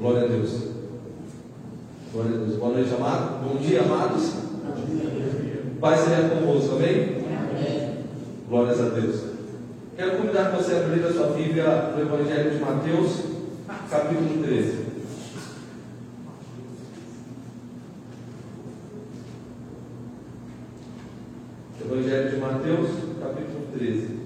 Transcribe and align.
Glória 0.00 0.24
a 0.24 0.28
Deus. 0.28 0.50
Glória 2.10 2.34
a 2.34 2.38
Deus. 2.38 2.56
Boa 2.56 2.72
noite, 2.72 2.94
amado. 2.94 3.44
Bom 3.44 3.56
dia, 3.60 3.82
amados. 3.82 4.32
Pai 5.78 5.98
seja 5.98 6.30
convosco, 6.30 6.76
amém? 6.76 7.18
amém? 7.18 7.98
Glórias 8.48 8.80
a 8.80 8.88
Deus. 8.88 9.20
Quero 9.98 10.16
convidar 10.16 10.52
você 10.52 10.72
a 10.72 10.86
abrir 10.86 11.04
a 11.04 11.12
sua 11.12 11.26
Bíblia 11.26 11.92
no 11.94 12.00
Evangelho 12.00 12.50
de 12.50 12.64
Mateus, 12.64 13.24
capítulo 13.90 14.42
13. 14.42 14.86
Evangelho 21.84 22.30
de 22.30 22.36
Mateus, 22.38 22.88
capítulo 23.20 23.66
13. 23.76 24.20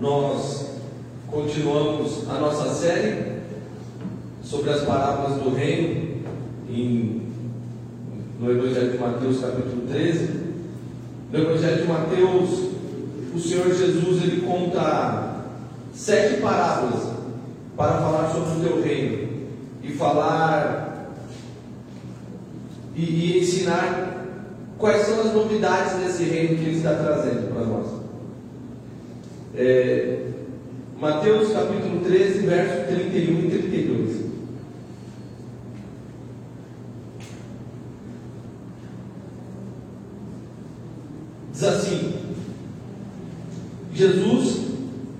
Nós 0.00 0.76
continuamos 1.26 2.30
a 2.30 2.34
nossa 2.34 2.72
série 2.72 3.40
sobre 4.40 4.70
as 4.70 4.82
parábolas 4.82 5.42
do 5.42 5.52
reino 5.52 6.22
em, 6.70 7.22
no 8.38 8.48
Evangelho 8.48 8.92
de 8.92 8.98
Mateus, 8.98 9.40
capítulo 9.40 9.88
13. 9.88 10.30
No 11.32 11.38
Evangelho 11.40 11.82
de 11.82 11.88
Mateus, 11.88 12.60
o 13.34 13.38
Senhor 13.40 13.74
Jesus 13.74 14.22
ele 14.22 14.42
conta 14.42 15.42
sete 15.92 16.40
parábolas 16.40 17.08
para 17.76 17.94
falar 17.94 18.30
sobre 18.30 18.60
o 18.60 18.68
teu 18.68 18.82
reino 18.82 19.28
e 19.82 19.90
falar 19.94 21.12
e, 22.94 23.02
e 23.02 23.38
ensinar 23.40 24.26
quais 24.78 25.06
são 25.06 25.20
as 25.20 25.34
novidades 25.34 25.94
desse 25.94 26.22
reino 26.22 26.56
que 26.56 26.64
ele 26.64 26.76
está 26.76 26.94
trazendo 26.94 27.52
para 27.52 27.64
nós. 27.64 27.86
É, 29.54 30.18
Mateus 31.00 31.52
capítulo 31.52 32.00
13, 32.04 32.46
verso 32.46 32.86
31 32.86 33.38
e 33.38 33.50
32. 33.50 34.28
Diz 41.52 41.64
assim: 41.64 42.14
Jesus 43.92 44.68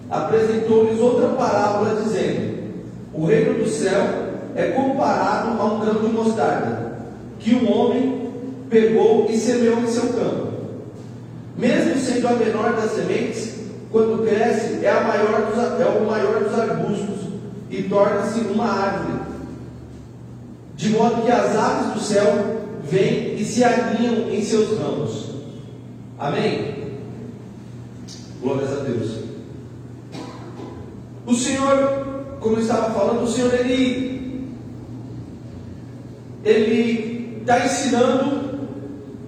apresentou-lhes 0.08 1.00
outra 1.00 1.30
parábola, 1.30 2.00
dizendo: 2.00 2.74
O 3.12 3.26
reino 3.26 3.64
do 3.64 3.68
céu 3.68 4.04
é 4.54 4.68
comparado 4.68 5.60
a 5.60 5.64
um 5.64 5.80
grão 5.80 6.00
de 6.00 6.12
mostarda, 6.12 6.98
que 7.40 7.56
um 7.56 7.72
homem 7.72 8.17
pegou 8.68 9.26
e 9.30 9.36
semeou 9.36 9.80
em 9.80 9.86
seu 9.86 10.12
campo. 10.12 10.48
Mesmo 11.56 11.98
sendo 11.98 12.28
a 12.28 12.32
menor 12.32 12.74
das 12.74 12.92
sementes, 12.92 13.58
quando 13.90 14.24
cresce, 14.24 14.84
é, 14.84 14.92
maior 15.02 15.46
dos, 15.46 15.80
é 15.80 15.86
o 15.86 16.06
maior 16.06 16.44
dos 16.44 16.58
arbustos 16.58 17.28
e 17.70 17.82
torna-se 17.84 18.40
uma 18.40 18.66
árvore. 18.66 19.20
De 20.76 20.90
modo 20.90 21.22
que 21.22 21.30
as 21.30 21.56
aves 21.56 21.94
do 21.94 22.00
céu 22.00 22.58
vêm 22.84 23.34
e 23.36 23.44
se 23.44 23.64
alinham 23.64 24.30
em 24.30 24.42
seus 24.42 24.78
ramos. 24.78 25.30
Amém? 26.18 26.98
Glórias 28.40 28.72
a 28.72 28.82
Deus. 28.82 29.18
O 31.26 31.34
Senhor, 31.34 32.36
como 32.40 32.56
eu 32.56 32.60
estava 32.60 32.94
falando, 32.94 33.24
o 33.24 33.28
Senhor 33.28 33.52
ele 33.54 34.08
ele 36.44 37.38
está 37.40 37.64
ensinando, 37.64 38.47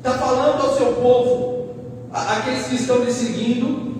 está 0.01 0.13
falando 0.13 0.63
ao 0.63 0.77
seu 0.77 0.93
povo, 0.95 1.69
aqueles 2.11 2.67
que 2.67 2.77
estão 2.77 3.05
lhe 3.05 3.13
seguindo, 3.13 3.91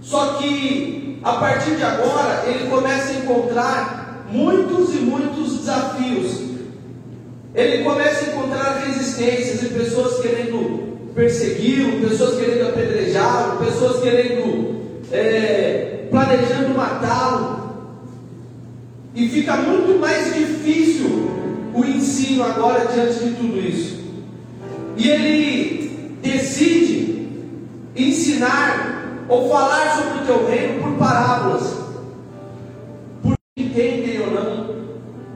só 0.00 0.34
que 0.34 1.20
a 1.22 1.34
partir 1.34 1.76
de 1.76 1.82
agora 1.84 2.42
ele 2.46 2.68
começa 2.68 3.12
a 3.12 3.14
encontrar 3.14 4.26
muitos 4.30 4.94
e 4.94 4.98
muitos 4.98 5.58
desafios. 5.58 6.42
Ele 7.54 7.84
começa 7.84 8.24
a 8.24 8.28
encontrar 8.32 8.82
resistências 8.84 9.62
e 9.62 9.66
pessoas 9.66 10.20
querendo 10.20 11.12
persegui-lo, 11.14 12.08
pessoas 12.08 12.36
querendo 12.36 12.68
apedrejá-lo, 12.68 13.64
pessoas 13.64 14.02
querendo 14.02 14.80
é, 15.12 16.08
planejando 16.10 16.74
matá-lo. 16.74 17.62
E 19.14 19.28
fica 19.28 19.56
muito 19.56 20.00
mais 20.00 20.34
difícil 20.34 21.30
o 21.74 21.84
ensino 21.84 22.42
agora 22.42 22.86
diante 22.86 23.22
de 23.22 23.34
tudo 23.34 23.60
isso. 23.60 24.01
E 24.96 25.08
ele 25.08 26.18
decide 26.22 27.28
ensinar 27.96 29.24
ou 29.28 29.48
falar 29.48 29.96
sobre 29.96 30.22
o 30.22 30.26
teu 30.26 30.48
reino 30.48 30.82
por 30.82 30.92
parábolas, 30.98 31.74
por 33.22 33.34
entendem 33.56 34.20
ou 34.20 34.30
não, 34.30 34.76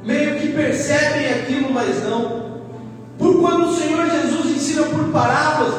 meio 0.05 0.39
que 0.39 0.49
percebem 0.49 1.27
aquilo, 1.33 1.73
mas 1.73 2.03
não. 2.05 2.47
Por 3.19 3.41
quando 3.41 3.69
o 3.69 3.75
Senhor 3.75 4.09
Jesus 4.11 4.57
ensina 4.57 4.83
por 4.87 5.09
parábolas, 5.09 5.75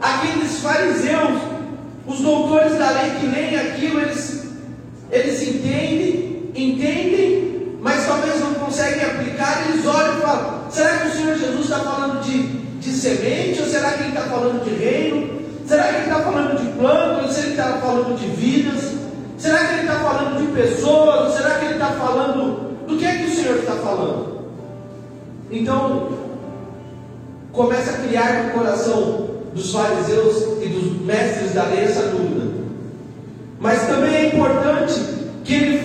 aqueles 0.00 0.58
fariseus, 0.58 1.40
os 2.06 2.20
doutores 2.20 2.78
da 2.78 2.90
lei 2.90 3.10
que 3.18 3.26
leem 3.26 3.56
aquilo, 3.56 4.00
eles, 4.00 4.48
eles 5.10 5.42
entendem, 5.42 6.50
entendem, 6.54 7.78
mas 7.80 8.06
talvez 8.06 8.40
não 8.40 8.54
conseguem 8.54 9.04
aplicar, 9.04 9.64
eles 9.68 9.86
olham 9.86 10.18
e 10.18 10.20
falam: 10.20 10.70
será 10.70 10.98
que 10.98 11.08
o 11.08 11.12
Senhor 11.12 11.38
Jesus 11.38 11.60
está 11.60 11.78
falando 11.80 12.22
de, 12.22 12.62
de 12.82 12.92
semente 12.92 13.62
ou 13.62 13.68
será 13.68 13.92
que 13.92 14.00
ele 14.00 14.08
está 14.08 14.22
falando 14.22 14.64
de 14.64 14.74
reino? 14.74 15.40
Será 15.66 15.84
que 15.84 15.94
ele 15.94 16.04
está 16.04 16.20
falando 16.20 16.58
de 16.58 16.78
plantas? 16.78 17.32
Será 17.32 17.42
que 17.42 17.52
ele 17.52 17.60
está 17.60 17.78
falando 17.78 18.18
de 18.18 18.26
vidas? 18.26 18.92
Será 19.38 19.58
que 19.58 19.72
ele 19.74 19.80
está 19.82 19.94
falando 20.00 20.40
de 20.40 20.52
pessoas? 20.52 21.34
Será 21.34 21.50
que 21.58 21.64
ele 21.64 21.74
está 21.74 21.90
falando. 21.92 22.72
Do 22.86 22.98
que 22.98 23.06
é 23.06 23.18
que 23.18 23.24
o 23.26 23.34
Senhor 23.34 23.56
está 23.58 23.74
falando? 23.76 24.42
Então, 25.50 26.08
começa 27.52 27.92
a 27.92 27.98
criar 27.98 28.44
no 28.44 28.50
coração 28.50 29.28
dos 29.54 29.72
fariseus 29.72 30.58
e 30.60 30.68
dos 30.68 31.02
mestres 31.02 31.54
da 31.54 31.64
lei 31.64 31.84
essa 31.84 32.08
dúvida. 32.08 32.50
Mas 33.60 33.86
também 33.86 34.14
é 34.14 34.26
importante 34.34 35.00
que 35.44 35.54
ele 35.54 35.81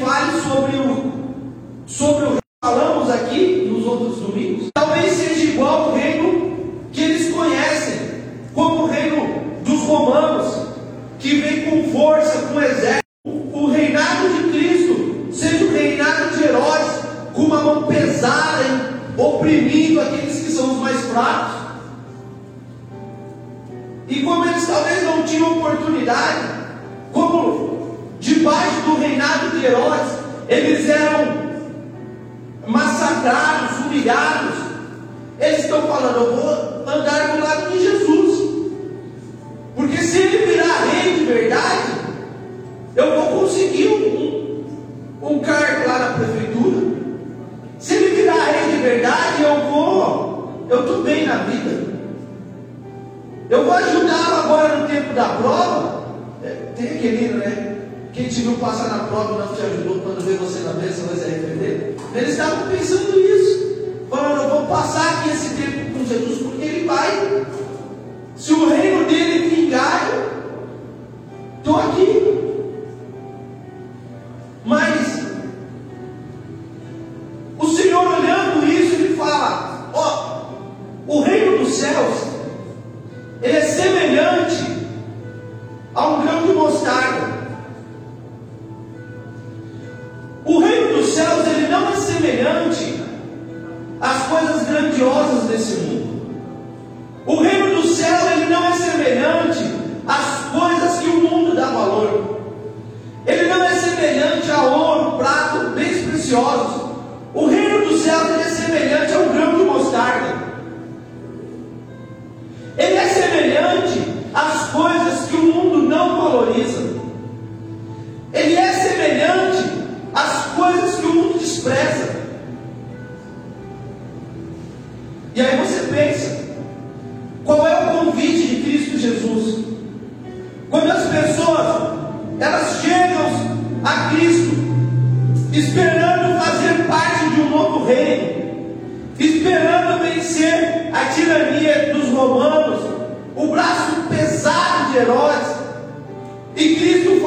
estou 71.67 71.79
aqui. 71.81 72.36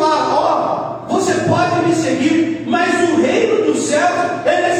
Fala: 0.01 0.35
Ó, 0.35 1.05
oh, 1.09 1.15
você 1.15 1.35
pode 1.47 1.87
me 1.87 1.95
seguir, 1.95 2.65
mas 2.67 3.11
o 3.11 3.21
reino 3.21 3.67
dos 3.67 3.83
céus 3.83 4.11
é 4.47 4.80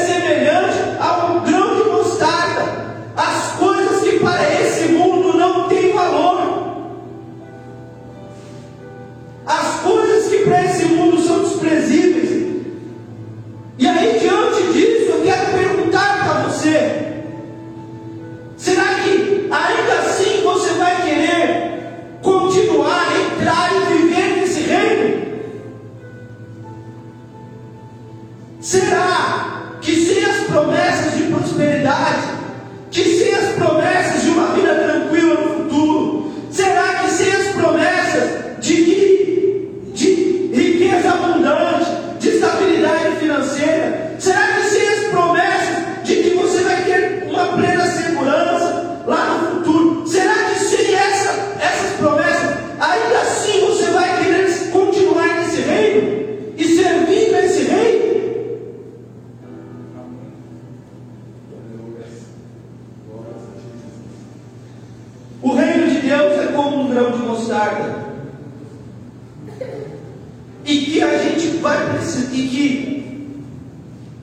E 70.65 70.85
que 70.85 71.01
a 71.01 71.17
gente 71.17 71.57
vai 71.57 71.93
precisar, 71.93 72.33
e 72.33 72.47
que 72.47 73.41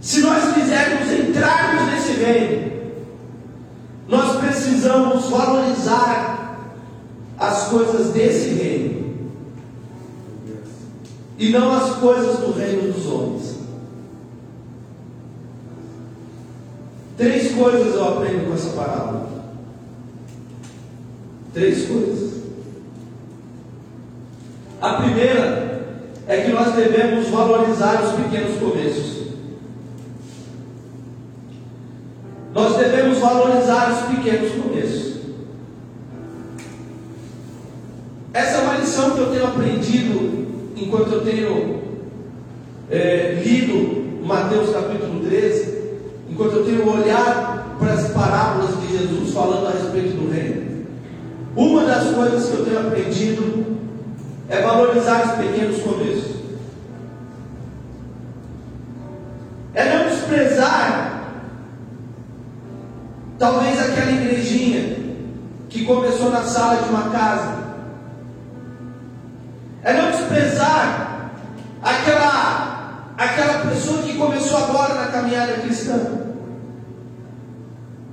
se 0.01 0.21
nós 0.21 0.55
quisermos 0.55 1.13
entrarmos 1.13 1.93
nesse 1.93 2.13
reino, 2.13 2.73
nós 4.09 4.37
precisamos 4.41 5.27
valorizar 5.27 6.59
as 7.39 7.69
coisas 7.69 8.13
desse 8.13 8.49
reino 8.51 8.99
e 11.39 11.51
não 11.51 11.73
as 11.73 11.97
coisas 11.97 12.39
do 12.39 12.53
reino 12.53 12.93
dos 12.93 13.07
homens. 13.07 13.59
Três 17.17 17.53
coisas 17.53 17.95
eu 17.95 18.09
aprendo 18.09 18.47
com 18.47 18.55
essa 18.55 18.71
parábola. 18.71 19.29
Três 21.53 21.87
coisas. 21.87 22.28
A 24.81 24.95
primeira 24.95 25.83
é 26.29 26.37
que 26.43 26.53
nós 26.53 26.73
devemos 26.75 27.29
valorizar 27.29 28.03
os 28.03 28.13
pequenos 28.13 28.59
começos. 28.59 29.29
Nós 32.55 32.77
devemos 32.77 33.19
valorizar 33.19 33.91
os 33.93 34.17
pequenos 34.17 34.53
começos. 34.53 35.19
Essa 38.33 38.59
é 38.59 38.61
uma 38.61 38.77
lição 38.77 39.11
que 39.11 39.19
eu 39.19 39.31
tenho 39.31 39.47
aprendido 39.47 40.47
enquanto 40.77 41.13
eu 41.13 41.25
tenho 41.25 41.83
é, 42.91 43.43
lido 43.45 44.25
Mateus 44.25 44.71
capítulo 44.71 45.25
13, 45.27 45.79
enquanto 46.31 46.53
eu 46.53 46.65
tenho 46.65 46.89
olhado 46.89 47.79
para 47.79 47.95
as 47.95 48.13
parábolas 48.13 48.81
de 48.81 48.97
Jesus 48.97 49.33
falando 49.33 49.67
a 49.67 49.71
respeito 49.71 50.17
do 50.17 50.31
reino. 50.31 50.87
Uma 51.57 51.85
das 51.85 52.15
coisas 52.15 52.49
que 52.49 52.57
eu 52.59 52.65
tenho 52.65 52.79
aprendido 52.79 53.58
valorizar 54.89 55.27
os 55.27 55.47
pequenos 55.47 55.83
começos. 55.83 56.39
É 59.75 59.97
não 59.97 60.09
desprezar, 60.09 61.23
talvez 63.39 63.79
aquela 63.81 64.11
igrejinha 64.11 64.97
que 65.69 65.85
começou 65.85 66.31
na 66.31 66.43
sala 66.43 66.83
de 66.83 66.89
uma 66.89 67.11
casa. 67.11 67.59
É 69.85 69.93
não 69.93 70.11
desprezar 70.11 71.33
aquela, 71.83 73.13
aquela 73.17 73.71
pessoa 73.71 74.03
que 74.03 74.17
começou 74.17 74.57
agora 74.57 74.95
na 74.95 75.07
caminhada 75.09 75.53
cristã. 75.55 76.25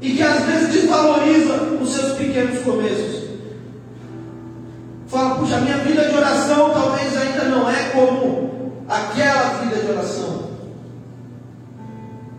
E 0.02 0.12
que 0.12 0.22
às 0.22 0.44
vezes 0.44 0.74
desvaloriza 0.74 1.54
os 1.82 1.94
seus 1.94 2.18
pequenos 2.18 2.62
começos. 2.64 3.25
Fala, 5.16 5.36
puxa, 5.36 5.62
minha 5.62 5.78
vida 5.78 6.10
de 6.10 6.14
oração 6.18 6.72
talvez 6.72 7.16
ainda 7.16 7.46
não 7.46 7.70
é 7.70 7.84
como 7.94 8.74
aquela 8.86 9.62
vida 9.62 9.78
de 9.78 9.90
oração. 9.90 10.50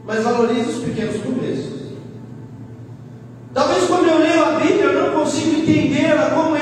Mas 0.04 0.22
valorize 0.22 0.68
os 0.68 0.84
pequenos 0.84 1.22
começos. 1.22 1.94
Talvez 3.54 3.86
quando 3.86 4.08
eu 4.08 4.18
leio 4.18 4.44
a 4.44 4.60
Bíblia 4.60 4.84
eu 4.84 5.10
não 5.10 5.20
consigo 5.20 5.62
entendê-la 5.62 6.32
como 6.32 6.54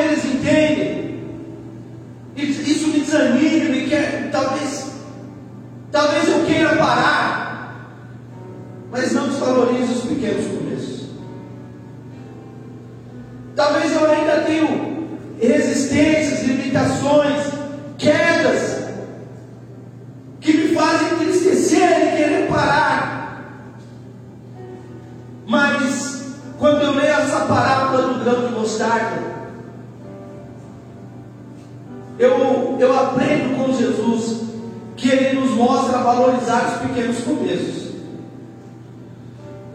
que 35.04 35.10
Ele 35.10 35.38
nos 35.38 35.50
mostra 35.50 35.98
valorizar 35.98 36.80
os 36.80 36.88
pequenos 36.88 37.18
começos. 37.18 37.92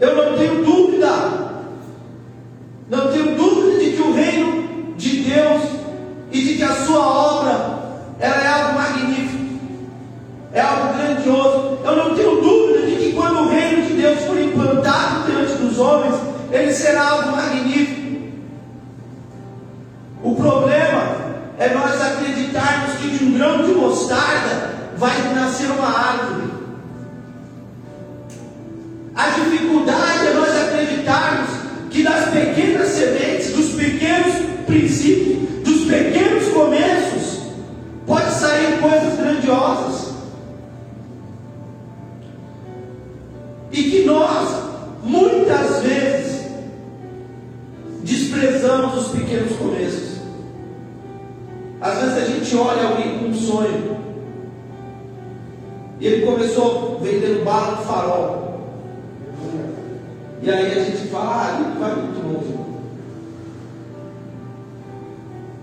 Eu 0.00 0.16
não 0.16 0.36
tenho 0.36 0.64
dúvida, 0.64 1.06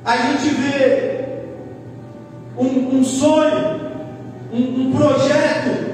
A 0.08 0.16
gente 0.16 0.56
vê 0.56 1.26
um, 2.58 2.98
um 2.98 3.04
sonho, 3.04 3.92
um, 4.54 4.88
um 4.88 4.94
projeto. 4.96 5.86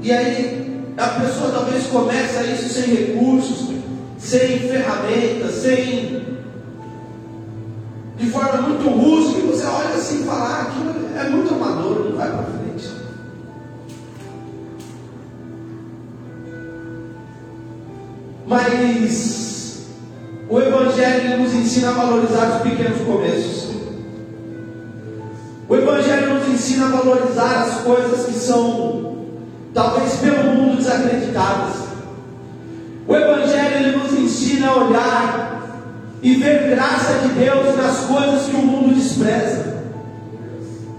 E 0.00 0.12
aí 0.12 0.84
a 0.96 1.08
pessoa 1.08 1.50
talvez 1.50 1.88
começa 1.88 2.44
isso 2.44 2.68
sem 2.68 2.94
recursos, 2.94 3.74
sem 4.18 4.60
ferramentas, 4.60 5.54
sem 5.54 6.22
de 8.18 8.30
forma 8.30 8.62
muito 8.62 8.88
rústica, 8.88 9.40
e 9.40 9.48
você 9.48 9.66
olha 9.66 9.96
assim 9.96 10.22
e 10.22 10.24
fala, 10.24 10.44
ah, 10.44 10.62
aquilo 10.62 11.18
é 11.18 11.28
muito 11.28 11.54
amador, 11.54 12.08
não 12.08 12.16
vai 12.18 12.30
para 12.30 12.44
frente. 12.44 12.88
Mas 18.46 19.41
nos 21.42 21.54
ensina 21.54 21.90
a 21.90 21.92
valorizar 21.92 22.56
os 22.56 22.62
pequenos 22.62 23.00
começos. 23.02 23.72
O 25.68 25.76
Evangelho 25.76 26.34
nos 26.34 26.48
ensina 26.48 26.86
a 26.86 26.90
valorizar 26.90 27.62
as 27.62 27.80
coisas 27.80 28.26
que 28.26 28.34
são, 28.34 29.16
talvez 29.74 30.14
pelo 30.16 30.44
mundo, 30.54 30.76
desacreditadas. 30.76 31.74
O 33.06 33.16
Evangelho 33.16 33.98
nos 33.98 34.12
ensina 34.12 34.68
a 34.68 34.76
olhar 34.76 35.62
e 36.22 36.34
ver 36.34 36.70
graça 36.70 37.14
de 37.20 37.28
Deus 37.28 37.76
nas 37.76 37.98
coisas 38.00 38.46
que 38.46 38.56
o 38.56 38.62
mundo 38.62 38.94
despreza. 38.94 39.72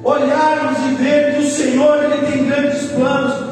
Olharmos 0.03 0.79
e 0.79 0.95
ver 0.95 1.35
que 1.35 1.43
o 1.43 1.49
Senhor 1.49 2.03
ele 2.03 2.27
tem 2.29 2.45
grandes 2.45 2.91
planos, 2.91 3.42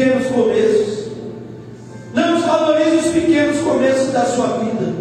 pequenos 0.00 0.26
começos. 0.28 1.10
Não 2.14 2.34
desvalorize 2.34 2.96
os 2.96 3.12
pequenos 3.12 3.60
começos 3.60 4.12
da 4.12 4.24
sua 4.24 4.46
vida. 4.58 4.94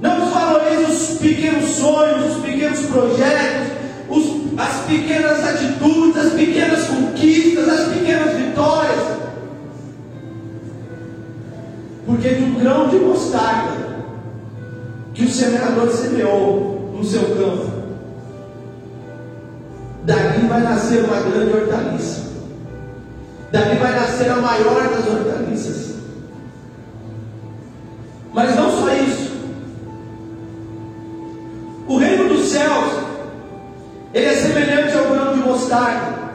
Não 0.00 0.20
desvalorize 0.20 0.84
os 0.84 1.18
pequenos 1.18 1.70
sonhos, 1.70 2.36
os 2.36 2.42
pequenos 2.44 2.80
projetos, 2.86 3.72
os 4.08 4.36
as 4.56 4.86
pequenas 4.86 5.44
atitudes, 5.44 6.16
as 6.16 6.32
pequenas 6.32 6.84
conquistas, 6.84 7.68
as 7.68 7.88
pequenas 7.88 8.36
vitórias. 8.36 9.04
Porque 12.06 12.28
de 12.28 12.44
um 12.44 12.54
grão 12.54 12.88
de 12.88 12.96
mostarda 12.96 13.96
que 15.12 15.24
o 15.24 15.28
semeador 15.28 15.90
semeou 15.90 16.92
no 16.96 17.04
seu 17.04 17.22
campo, 17.22 17.70
dali 20.04 20.46
vai 20.46 20.60
nascer 20.62 21.04
uma 21.04 21.20
grande 21.20 21.52
hortaliça. 21.52 22.25
Dali 23.56 23.76
vai 23.76 23.98
nascer 23.98 24.30
a 24.30 24.36
maior 24.36 24.86
das 24.86 25.08
hortaliças. 25.08 25.94
Mas 28.34 28.54
não 28.54 28.70
só 28.70 28.92
isso. 28.92 29.32
O 31.88 31.96
reino 31.96 32.28
dos 32.28 32.48
céus 32.48 32.92
ele 34.12 34.26
é 34.26 34.34
semelhante 34.34 34.94
ao 34.94 35.04
grão 35.04 35.32
de 35.32 35.40
mostarda. 35.40 36.25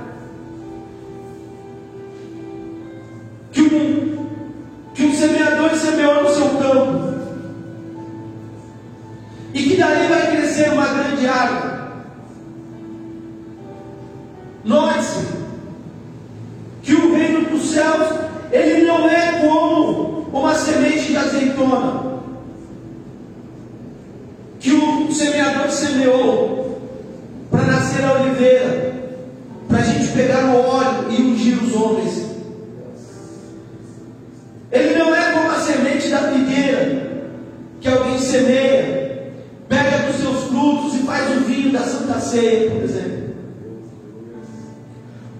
Ceia, 42.32 42.72
por 42.72 42.84
exemplo. 42.84 43.22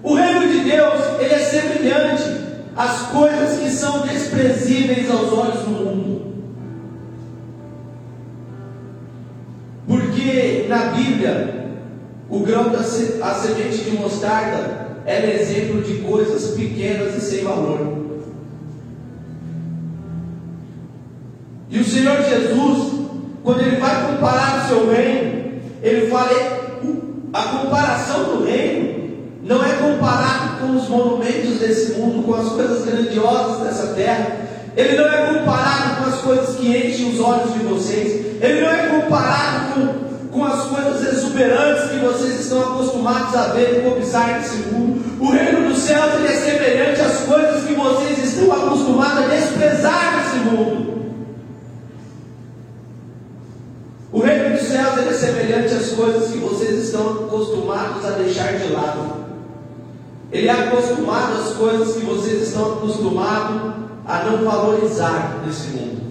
O 0.02 0.14
reino 0.14 0.46
de 0.46 0.60
Deus, 0.70 1.00
ele 1.20 1.32
é 1.32 1.38
semelhante 1.38 2.22
às 2.76 3.06
coisas 3.06 3.60
que 3.60 3.70
são 3.70 4.02
desprezíveis 4.02 5.10
aos 5.10 5.32
olhos 5.32 5.60
do 5.60 5.70
mundo. 5.70 6.32
Porque 9.86 10.66
na 10.68 10.86
Bíblia, 10.88 11.70
o 12.28 12.40
grão 12.40 12.70
da 12.70 12.80
a 12.80 13.34
semente 13.34 13.84
de 13.84 13.90
mostarda 13.92 15.00
era 15.06 15.32
exemplo 15.32 15.80
de 15.80 15.94
coisas 16.02 16.50
pequenas 16.50 17.16
e 17.16 17.20
sem 17.22 17.42
valor. 17.42 18.02
E 21.70 21.78
o 21.78 21.84
Senhor 21.84 22.22
Jesus, 22.22 23.06
quando 23.42 23.62
ele 23.62 23.76
vai 23.76 24.12
comparar 24.12 24.64
o 24.64 24.68
seu 24.68 24.90
reino, 24.92 25.58
ele 25.82 26.10
fala: 26.10 26.61
a 27.32 27.42
comparação 27.42 28.24
do 28.24 28.44
reino 28.44 29.02
não 29.42 29.64
é 29.64 29.72
comparado 29.74 30.60
com 30.60 30.76
os 30.76 30.88
monumentos 30.88 31.58
desse 31.58 31.98
mundo, 31.98 32.22
com 32.24 32.34
as 32.34 32.48
coisas 32.50 32.84
grandiosas 32.84 33.66
dessa 33.66 33.94
terra. 33.94 34.36
Ele 34.76 34.96
não 34.96 35.06
é 35.06 35.34
comparado 35.34 35.96
com 35.96 36.10
as 36.10 36.20
coisas 36.20 36.56
que 36.56 36.68
enchem 36.68 37.12
os 37.12 37.20
olhos 37.20 37.52
de 37.52 37.60
vocês. 37.60 38.40
Ele 38.40 38.60
não 38.60 38.70
é 38.70 38.86
comparado 38.88 39.74
com 39.74 40.12
com 40.32 40.44
as 40.44 40.62
coisas 40.62 41.12
exuberantes 41.12 41.90
que 41.90 41.98
vocês 41.98 42.40
estão 42.40 42.62
acostumados 42.62 43.36
a 43.36 43.48
ver 43.48 43.78
e 43.78 43.90
cobiçar 43.90 44.38
nesse 44.38 44.56
mundo. 44.68 45.02
O 45.20 45.30
reino 45.30 45.68
dos 45.68 45.78
céus 45.82 46.24
é 46.24 46.34
semelhante 46.34 47.00
às 47.02 47.18
coisas 47.20 47.64
que 47.64 47.74
vocês 47.74 48.18
estão 48.18 48.50
acostumados 48.50 49.24
a 49.24 49.28
desprezar 49.28 50.16
nesse 50.16 50.36
mundo. 50.48 51.01
O 54.12 54.20
reino 54.20 54.56
dos 54.56 54.68
céus 54.68 54.98
é 54.98 55.12
semelhante 55.12 55.72
às 55.74 55.88
coisas 55.92 56.30
que 56.30 56.38
vocês 56.38 56.84
estão 56.84 57.24
acostumados 57.24 58.04
a 58.04 58.10
deixar 58.10 58.58
de 58.58 58.70
lado. 58.70 59.22
Ele 60.30 60.48
é 60.48 60.50
acostumado 60.50 61.32
às 61.34 61.54
coisas 61.54 61.94
que 61.94 62.04
vocês 62.04 62.48
estão 62.48 62.74
acostumados 62.74 63.72
a 64.04 64.24
não 64.24 64.44
valorizar 64.44 65.42
nesse 65.46 65.68
mundo. 65.68 66.02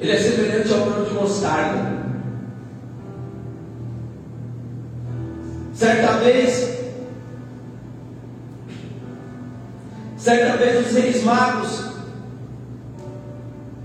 Ele 0.00 0.12
é 0.12 0.18
semelhante 0.18 0.72
ao 0.72 0.90
grão 0.90 1.04
de 1.04 1.14
mostarda. 1.14 2.04
Certa 5.72 6.12
vez, 6.18 6.78
certa 10.16 10.56
vez 10.56 10.86
os 10.86 10.92
reis 10.92 11.24
magos 11.24 11.84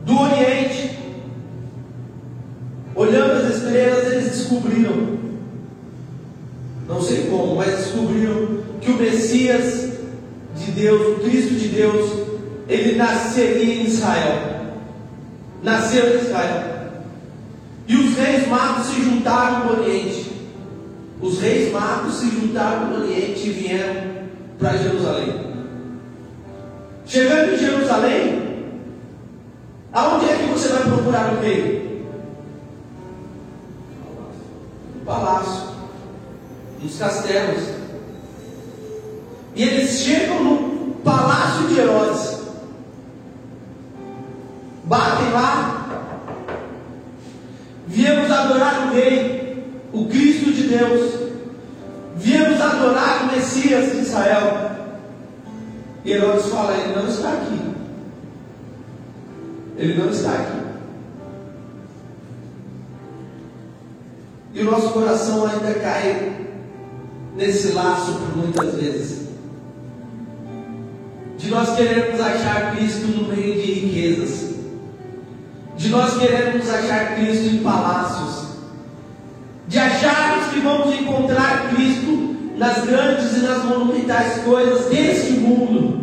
do 0.05 0.19
Oriente, 0.19 0.98
olhando 2.96 3.46
as 3.46 3.55
estrelas, 3.55 4.12
eles 4.12 4.36
descobriram, 4.50 5.20
não 6.88 7.01
sei 7.01 7.27
como, 7.29 7.56
mas 7.56 7.77
descobriram 7.77 8.60
que 8.82 8.91
o 8.91 8.98
Messias 8.98 9.89
de 10.58 10.72
Deus, 10.72 11.18
o 11.18 11.20
Cristo 11.22 11.53
de 11.53 11.68
Deus, 11.68 12.12
ele 12.68 12.96
nasceria 12.96 13.75
em 13.75 13.86
Israel 13.86 14.60
nasceu 15.63 16.15
em 16.15 16.22
Israel. 16.22 16.63
E 17.88 17.96
os 17.96 18.15
reis 18.15 18.48
magos 18.48 18.88
se 18.88 19.01
juntaram 19.01 19.65
no 19.65 19.82
Oriente. 19.82 20.32
Os 21.22 21.39
reis 21.39 21.72
magos 21.72 22.15
se 22.15 22.29
juntaram 22.29 22.88
no 22.88 23.03
Oriente 23.03 23.48
e 23.48 23.51
vieram 23.51 23.96
para 24.58 24.77
Jerusalém. 24.77 25.50
Chegando 27.06 27.53
em 27.53 27.58
Jerusalém, 27.58 28.63
aonde 29.91 30.25
é 30.25 30.36
que 30.36 30.53
você 30.53 30.68
vai 30.70 30.84
procurar 30.84 31.34
o 31.34 31.41
rei? 31.41 31.88
Palácio, 35.09 35.63
nos 36.81 36.97
castelos. 36.97 37.63
E 39.55 39.63
eles 39.63 39.89
chegam 39.99 40.43
no 40.43 40.93
palácio 41.03 41.67
de 41.67 41.79
Herodes 41.79 42.39
batem 44.89 45.31
lá. 45.31 45.85
Viemos 47.87 48.31
adorar 48.31 48.87
o 48.87 48.93
Rei, 48.93 49.63
o 49.93 50.05
Cristo 50.05 50.51
de 50.51 50.63
Deus. 50.63 51.19
adorar 52.61 53.23
o 53.23 53.35
Messias 53.35 53.91
de 53.91 53.99
Israel. 53.99 54.71
E 56.05 56.11
Herodes 56.11 56.45
fala: 56.47 56.75
Ele 56.75 56.95
não 56.95 57.07
está 57.07 57.29
aqui. 57.29 57.59
Ele 59.77 59.93
não 60.01 60.09
está 60.09 60.31
aqui. 60.31 60.58
E 64.53 64.62
o 64.62 64.72
nosso 64.72 64.89
coração 64.89 65.46
ainda 65.46 65.74
cai 65.79 66.48
nesse 67.36 67.72
laço 67.74 68.13
por 68.13 68.38
muitas 68.38 68.75
vezes. 68.75 69.29
De 71.38 71.50
nós 71.50 71.75
queremos 71.75 72.20
achar 72.20 72.75
Cristo 72.75 73.08
no 73.08 73.27
meio 73.27 73.53
de 73.53 73.72
riquezas. 73.74 74.56
De 75.77 75.89
nós 75.89 76.18
queremos 76.18 76.70
achar 76.70 77.15
Cristo 77.15 77.46
em 77.46 77.60
palácios. 77.60 78.50
De 79.68 79.77
acharmos 79.77 80.48
que 80.48 80.60
vamos 80.60 81.00
encontrar 81.00 81.70
Cristo 81.70 82.36
nas 82.58 82.84
grandes 82.86 83.38
e 83.38 83.39
nas 83.39 83.63
monumentais 83.63 84.44
coisas 84.44 84.88
deste 84.88 85.34
mundo. 85.34 86.00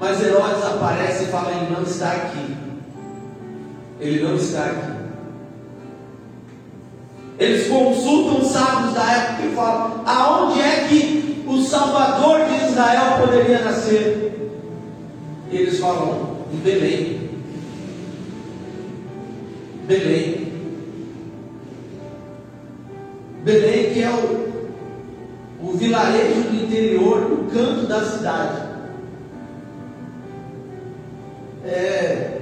Mas 0.00 0.20
Herodes 0.20 0.64
aparece 0.64 1.24
e 1.24 1.26
fala: 1.28 1.52
Ele 1.52 1.72
não 1.72 1.82
está 1.82 2.12
aqui. 2.12 2.56
Ele 4.00 4.22
não 4.24 4.34
está 4.34 4.64
aqui. 4.64 4.95
Eles 7.38 7.68
consultam 7.68 8.40
os 8.40 8.48
sábios 8.48 8.94
da 8.94 9.12
época 9.12 9.46
e 9.46 9.54
falam: 9.54 10.02
aonde 10.06 10.60
é 10.60 10.86
que 10.88 11.44
o 11.46 11.60
Salvador 11.62 12.46
de 12.46 12.66
Israel 12.66 13.20
poderia 13.20 13.58
nascer? 13.60 14.50
E 15.50 15.56
eles 15.56 15.78
falam: 15.78 16.36
em 16.52 16.56
Belém. 16.58 17.30
Belém. 19.86 20.46
Belém, 23.44 23.92
que 23.92 24.02
é 24.02 24.10
o, 24.10 25.68
o 25.68 25.72
vilarejo 25.76 26.42
do 26.42 26.64
interior, 26.64 27.30
o 27.30 27.50
canto 27.52 27.86
da 27.86 28.04
cidade. 28.04 28.62
É, 31.64 32.35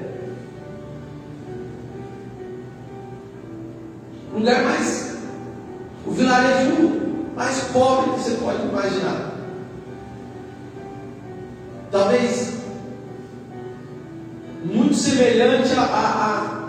o 4.34 4.38
lugar 4.38 4.64
mais, 4.64 5.16
o 6.04 6.10
vilarejo 6.10 7.00
mais 7.36 7.60
pobre 7.72 8.10
que 8.10 8.20
você 8.20 8.34
pode 8.36 8.62
imaginar. 8.62 9.32
Talvez 11.90 12.54
muito 14.64 14.94
semelhante 14.94 15.72
a, 15.74 15.82
a, 15.82 16.64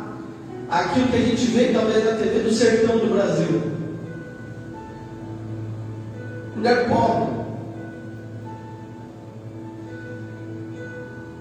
a, 0.70 0.80
aquilo 0.80 1.08
que 1.08 1.16
a 1.16 1.22
gente 1.22 1.46
vê 1.48 1.74
talvez 1.74 2.06
na 2.06 2.12
TV 2.12 2.40
do 2.42 2.54
sertão 2.54 3.00
do 3.00 3.14
Brasil. 3.14 3.62
Lugar 6.56 6.86
pobre. 6.88 7.36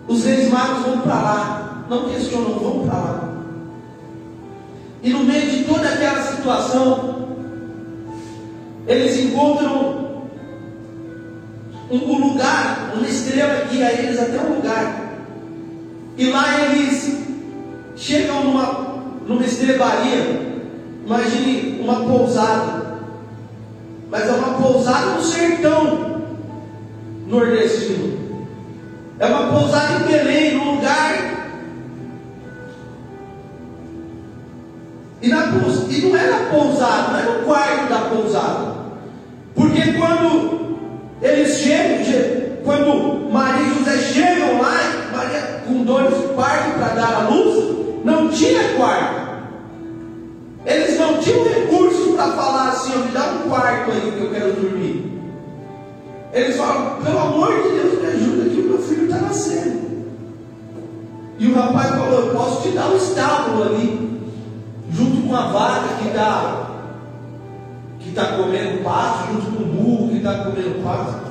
Os 0.09 0.25
reis 0.25 0.51
magos 0.51 0.87
vão 0.87 1.01
para 1.01 1.15
lá, 1.15 1.87
não 1.91 2.09
questionam, 2.09 2.59
vão 2.59 2.87
para 2.87 2.99
lá. 2.99 3.34
Situação, 6.45 7.27
eles 8.87 9.19
encontram 9.19 10.05
um 11.91 12.19
lugar, 12.19 12.93
uma 12.95 13.07
estrela 13.07 13.65
guia 13.65 13.91
eles 13.93 14.21
até 14.21 14.39
um 14.41 14.57
lugar. 14.57 15.15
E 16.19 16.31
lá 16.31 16.65
eles 16.65 17.19
chegam 17.97 18.45
numa, 18.45 19.05
numa 19.27 19.45
estrebaria. 19.45 20.55
Imagine 21.07 21.81
uma 21.81 22.05
pousada. 22.05 22.85
Mas 24.11 24.29
é 24.29 24.33
uma 24.33 24.55
pousada 24.59 25.15
no 25.15 25.23
sertão 25.23 26.23
nordestino. 27.27 28.19
É 29.19 29.27
uma 29.27 29.59
pousada 29.59 29.95
em 29.95 30.13
Belém, 30.13 30.55
num 30.57 30.75
lugar 30.75 31.34
Na, 35.55 35.93
e 35.93 36.01
não 36.03 36.17
era 36.17 36.37
pousada, 36.51 37.12
não 37.12 37.19
era 37.19 37.31
o 37.31 37.45
quarto 37.45 37.88
da 37.88 37.99
pousada. 38.11 38.75
Porque 39.55 39.93
quando 39.93 40.77
eles 41.23 41.59
chegam, 41.59 42.61
quando 42.64 43.31
Maria 43.31 43.67
e 43.67 43.79
José 43.79 43.99
chegam 43.99 44.61
lá, 44.61 44.75
Maria 45.12 45.62
com 45.67 45.85
dois 45.85 46.14
quartos 46.35 46.75
para 46.75 46.95
dar 46.95 47.14
a 47.14 47.29
luz, 47.29 47.77
não 48.05 48.29
tinha 48.29 48.75
quarto. 48.77 49.25
Eles 50.67 50.99
não 50.99 51.19
tinham 51.19 51.45
recurso 51.45 52.14
para 52.14 52.33
falar 52.33 52.69
assim, 52.71 52.97
me 52.99 53.12
dá 53.12 53.33
um 53.33 53.49
quarto 53.49 53.90
aí 53.90 54.12
que 54.12 54.25
eu 54.25 54.31
quero 54.31 54.53
dormir. 54.55 55.12
Eles 56.33 56.57
falam, 56.57 56.97
pelo 57.03 57.19
amor 57.19 57.62
de 57.62 57.69
Deus, 57.69 58.01
me 58.01 58.07
ajuda 58.09 58.45
o 58.61 58.69
meu 58.69 58.79
filho 58.79 59.05
está 59.05 59.19
nascendo. 59.19 59.85
E 61.38 61.47
o 61.47 61.55
rapaz 61.55 61.90
falou, 61.90 62.27
eu 62.27 62.35
posso 62.35 62.62
te 62.62 62.75
dar 62.75 62.88
um 62.88 62.97
estábulo 62.97 63.62
ali 63.62 64.04
junto 65.35 65.37
com 65.37 65.37
a 65.37 65.47
vaca 65.49 65.94
que 66.01 66.09
está 66.09 66.70
que 67.99 68.11
tá 68.11 68.37
comendo 68.37 68.85
pasto, 68.85 69.33
junto 69.33 69.57
com 69.57 69.62
o 69.62 69.66
burro 69.66 70.09
que 70.11 70.18
está 70.18 70.44
comendo 70.44 70.83
pasto. 70.85 71.25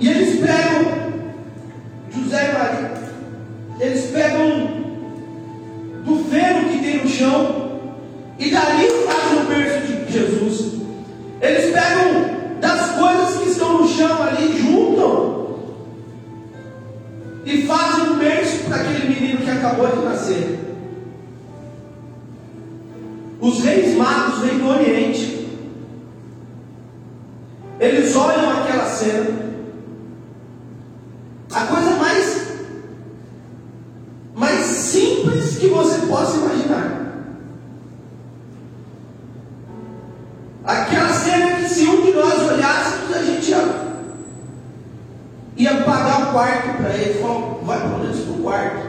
E 0.00 0.08
eles 0.08 0.40
pegam 0.40 0.92
José 2.10 2.50
e 2.50 2.58
Maria, 2.58 2.92
eles 3.78 4.10
pegam 4.10 4.86
do 6.04 6.24
feno 6.24 6.68
que 6.68 6.78
tem 6.78 7.02
no 7.02 7.08
chão 7.08 7.80
e 8.38 8.50
dali 8.50 8.88
fazem 9.06 9.42
o 9.42 9.46
berço 9.46 9.86
de 9.86 10.12
Jesus. 10.12 10.80
Eles 11.40 11.72
pegam 11.72 12.25
do 24.66 24.72
Oriente. 24.72 25.48
Eles 27.78 28.16
olham 28.16 28.50
aquela 28.50 28.86
cena. 28.86 29.46
A 31.52 31.66
coisa 31.66 31.90
mais 31.90 32.46
mais 34.34 34.60
simples 34.66 35.56
que 35.56 35.68
você 35.68 36.06
possa 36.06 36.36
imaginar. 36.36 37.06
Aquela 40.64 41.08
cena 41.08 41.56
que 41.56 41.68
se 41.68 41.86
um 41.86 42.02
de 42.02 42.12
nós 42.12 42.42
olhássemos, 42.42 43.16
a 43.16 43.22
gente 43.22 43.50
ia, 43.50 43.86
ia 45.56 45.84
pagar 45.84 46.28
o 46.28 46.32
quarto 46.32 46.76
para 46.76 46.94
eles, 46.94 47.20
falar, 47.20 47.40
vai 47.62 47.80
pelo 47.80 47.98
menos 48.00 48.18
para 48.18 48.32
o 48.32 48.42
quarto. 48.42 48.86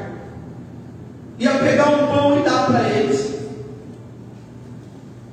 Ia 1.40 1.60
pegar 1.60 1.90
um 1.90 2.08
pão 2.08 2.40
e 2.40 2.44
dar 2.44 2.66
para 2.66 2.90
eles. 2.90 3.27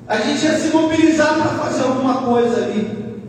A 0.06 0.18
gente 0.18 0.44
ia 0.44 0.58
se 0.58 0.68
mobilizar 0.68 1.34
para 1.34 1.64
fazer 1.64 1.82
alguma 1.84 2.22
coisa 2.22 2.64
ali. 2.64 3.22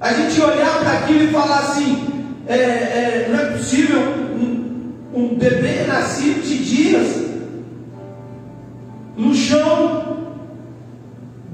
A 0.00 0.12
gente 0.12 0.38
ia 0.38 0.46
olhar 0.46 0.78
para 0.80 0.92
aquilo 0.92 1.24
e 1.24 1.32
falar 1.32 1.58
assim: 1.58 2.08
é, 2.46 2.54
é, 2.54 3.28
não 3.30 3.38
é 3.38 3.44
possível 3.52 4.00
um, 4.00 4.92
um 5.14 5.34
bebê 5.34 5.84
nascido 5.86 6.42
de 6.42 6.64
dias 6.64 7.26
no 9.16 9.34
chão, 9.34 10.16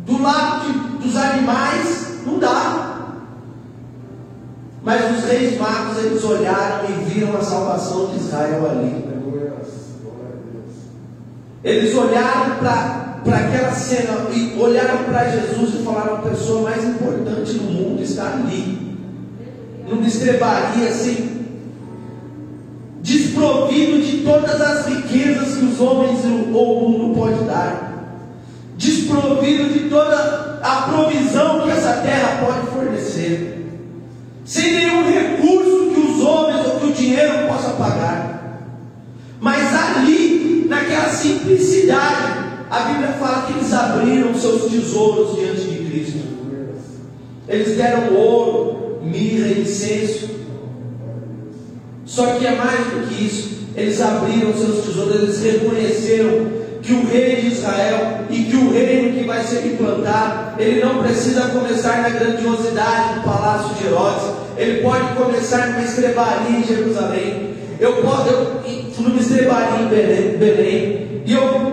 do 0.04 0.20
lado 0.20 0.66
de, 0.66 1.06
dos 1.06 1.16
animais, 1.16 2.20
não 2.26 2.38
dá. 2.38 2.88
Mas 4.82 5.18
os 5.18 5.24
reis 5.24 5.58
magos 5.58 5.96
eles 5.98 6.24
olharam 6.24 6.88
e 6.88 7.04
viram 7.04 7.36
a 7.36 7.42
salvação 7.42 8.06
de 8.06 8.16
Israel 8.16 8.68
ali. 8.68 9.12
Eles 11.62 11.94
olharam 11.96 12.56
para 12.56 13.01
para 13.24 13.36
aquela 13.36 13.72
cena 13.72 14.28
e 14.32 14.56
olharam 14.58 15.04
para 15.04 15.30
Jesus 15.30 15.74
e 15.74 15.84
falaram: 15.84 16.16
a 16.16 16.18
pessoa 16.18 16.70
mais 16.70 16.84
importante 16.84 17.52
do 17.54 17.64
mundo 17.64 18.02
está 18.02 18.32
ali, 18.34 18.96
numa 19.88 20.06
estrebaria 20.06 20.88
assim, 20.88 21.46
desprovido 23.00 24.02
de 24.02 24.18
todas 24.18 24.60
as 24.60 24.86
riquezas 24.86 25.56
que 25.56 25.64
os 25.64 25.80
homens 25.80 26.20
ou 26.52 26.86
o 26.86 26.90
mundo 26.90 27.14
pode 27.14 27.44
dar, 27.44 28.18
desprovido 28.76 29.72
de 29.72 29.88
toda 29.88 30.60
a 30.62 30.82
provisão 30.90 31.62
que 31.62 31.70
essa 31.70 31.94
terra 32.02 32.44
pode 32.44 32.66
fornecer, 32.68 33.66
sem 34.44 34.72
nenhum 34.72 35.04
recurso 35.04 35.90
que 35.94 36.00
os 36.00 36.20
homens 36.24 36.66
ou 36.66 36.80
que 36.80 36.86
o 36.86 36.92
dinheiro 36.92 37.48
possa 37.48 37.70
pagar, 37.70 38.58
mas 39.40 39.74
ali, 39.74 40.66
naquela 40.68 41.08
simplicidade, 41.08 42.41
a 42.72 42.80
Bíblia 42.84 43.08
fala 43.20 43.42
que 43.42 43.52
eles 43.52 43.70
abriram 43.70 44.34
seus 44.34 44.72
tesouros 44.72 45.36
diante 45.36 45.60
de 45.60 45.90
Cristo. 45.90 46.20
Eles 47.46 47.76
deram 47.76 48.14
ouro, 48.14 48.98
mirra, 49.02 49.48
incenso. 49.48 50.30
Só 52.06 52.38
que 52.38 52.46
é 52.46 52.56
mais 52.56 52.86
do 52.86 53.06
que 53.08 53.24
isso. 53.24 53.66
Eles 53.76 54.00
abriram 54.00 54.54
seus 54.54 54.86
tesouros, 54.86 55.14
eles 55.16 55.42
reconheceram 55.42 56.46
que 56.80 56.94
o 56.94 57.06
rei 57.06 57.42
de 57.42 57.48
Israel 57.48 58.24
e 58.30 58.44
que 58.44 58.56
o 58.56 58.72
reino 58.72 59.18
que 59.18 59.24
vai 59.24 59.44
ser 59.44 59.66
implantado, 59.66 60.58
ele 60.58 60.82
não 60.82 61.02
precisa 61.02 61.48
começar 61.48 62.00
na 62.00 62.08
grandiosidade 62.08 63.16
do 63.16 63.20
palácio 63.20 63.74
de 63.74 63.86
Herodes, 63.86 64.24
ele 64.56 64.80
pode 64.80 65.14
começar 65.14 65.68
numa 65.68 65.82
estrebaria 65.82 66.58
em 66.58 66.64
Jerusalém. 66.64 67.50
Eu 67.78 67.96
posso, 67.96 68.30
eu, 68.30 68.62
numa 68.98 69.20
estrebaria 69.20 69.84
em 69.84 69.88
Belém, 69.88 70.38
Belém 70.38 71.22
e 71.26 71.32
eu 71.34 71.71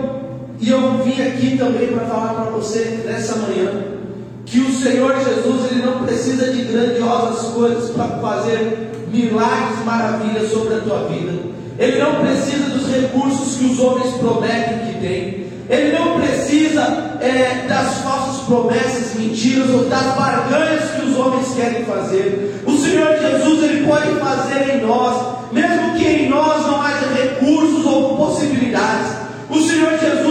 eu 0.70 1.02
vim 1.04 1.20
aqui 1.22 1.56
também 1.56 1.88
para 1.88 2.06
falar 2.06 2.34
para 2.34 2.50
você 2.50 3.02
nessa 3.04 3.36
manhã 3.36 4.00
que 4.44 4.58
o 4.58 4.72
Senhor 4.72 5.14
Jesus 5.14 5.70
ele 5.70 5.82
não 5.82 6.04
precisa 6.04 6.52
de 6.52 6.62
grandiosas 6.62 7.52
coisas 7.52 7.90
para 7.90 8.06
fazer 8.18 8.90
milagres, 9.12 9.84
maravilhas 9.84 10.50
sobre 10.50 10.74
a 10.74 10.80
tua 10.80 11.08
vida. 11.08 11.32
Ele 11.78 11.98
não 11.98 12.16
precisa 12.16 12.70
dos 12.70 12.92
recursos 12.92 13.56
que 13.56 13.64
os 13.66 13.78
homens 13.78 14.14
prometem 14.14 14.78
que 14.80 15.00
tem. 15.00 15.50
Ele 15.68 15.96
não 15.96 16.20
precisa 16.20 17.16
é, 17.20 17.64
das 17.68 17.98
falsas 17.98 18.44
promessas, 18.44 19.14
mentiras 19.14 19.70
ou 19.70 19.84
das 19.84 20.14
barganhas 20.16 20.90
que 20.90 21.06
os 21.06 21.16
homens 21.16 21.54
querem 21.54 21.84
fazer. 21.84 22.60
O 22.66 22.76
Senhor 22.76 23.16
Jesus 23.18 23.62
ele 23.62 23.86
pode 23.86 24.08
fazer 24.16 24.74
em 24.74 24.86
nós, 24.86 25.38
mesmo 25.52 25.94
que 25.96 26.04
em 26.04 26.28
nós 26.28 26.66
não 26.66 26.82
haja 26.82 27.06
recursos 27.14 27.86
ou 27.86 28.16
possibilidades. 28.16 29.12
O 29.48 29.60
Senhor 29.60 29.98
Jesus 29.98 30.29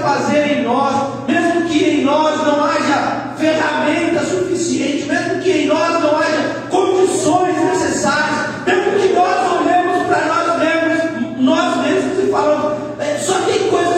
fazer 0.00 0.58
em 0.58 0.62
nós, 0.64 0.94
mesmo 1.26 1.68
que 1.68 1.84
em 1.84 2.04
nós 2.04 2.36
não 2.46 2.64
haja 2.64 3.34
ferramenta 3.36 4.24
suficiente, 4.24 5.04
mesmo 5.04 5.40
que 5.42 5.50
em 5.50 5.66
nós 5.66 6.00
não 6.00 6.16
haja 6.18 6.62
condições 6.70 7.56
necessárias, 7.56 8.64
mesmo 8.66 9.00
que 9.00 9.14
nós 9.14 9.60
olhemos 9.60 10.06
para 10.06 10.26
nós 10.26 10.58
mesmos, 10.58 11.40
nós 11.40 11.76
mesmos 11.76 12.24
e 12.24 12.30
falamos, 12.30 12.78
é, 12.98 13.18
só 13.18 13.34
tem 13.42 13.68
coisas 13.68 13.97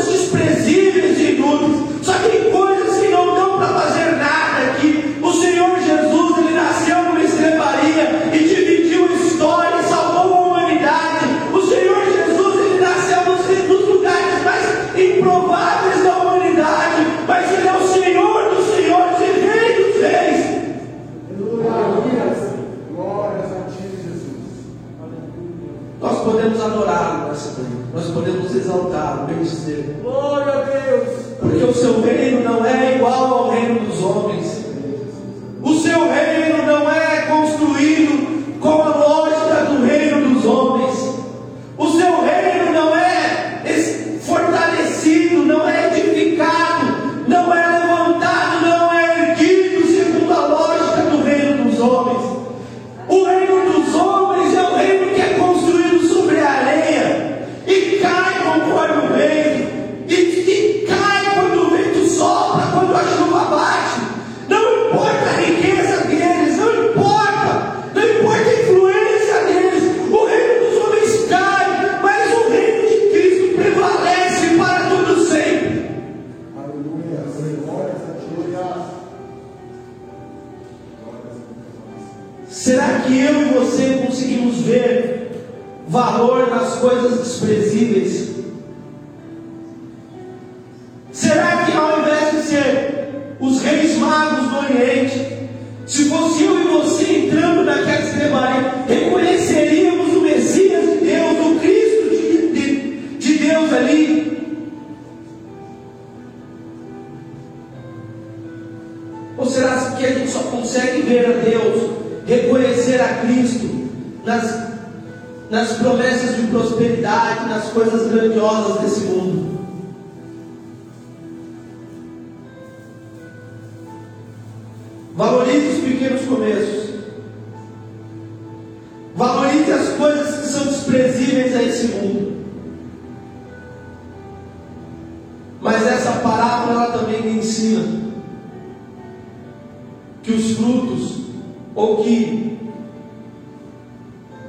ou 141.80 142.04
que 142.04 142.58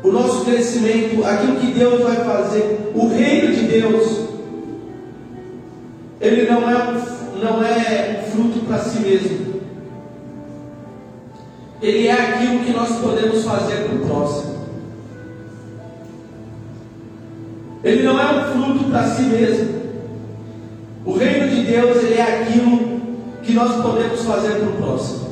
o 0.03 0.11
nosso 0.11 0.43
crescimento, 0.43 1.23
aquilo 1.23 1.55
que 1.57 1.71
Deus 1.71 2.01
vai 2.01 2.17
fazer, 2.17 2.91
o 2.93 3.07
reino 3.07 3.55
de 3.55 3.61
Deus, 3.67 4.27
ele 6.19 6.49
não 6.49 6.69
é 6.69 7.21
não 7.41 7.63
é 7.63 8.27
fruto 8.31 8.59
para 8.67 8.79
si 8.79 8.99
mesmo. 8.99 9.51
Ele 11.81 12.07
é 12.07 12.11
aquilo 12.11 12.59
que 12.59 12.71
nós 12.71 12.99
podemos 12.99 13.43
fazer 13.43 13.85
para 13.85 13.95
o 13.95 14.05
próximo. 14.05 14.51
Ele 17.83 18.03
não 18.03 18.19
é 18.19 18.31
um 18.31 18.53
fruto 18.53 18.91
para 18.91 19.07
si 19.07 19.23
mesmo. 19.23 19.81
O 21.05 21.13
reino 21.13 21.49
de 21.49 21.63
Deus 21.63 22.03
ele 22.03 22.13
é 22.13 22.41
aquilo 22.41 23.01
que 23.41 23.53
nós 23.53 23.81
podemos 23.81 24.21
fazer 24.21 24.59
para 24.59 24.69
o 24.69 24.73
próximo. 24.73 25.30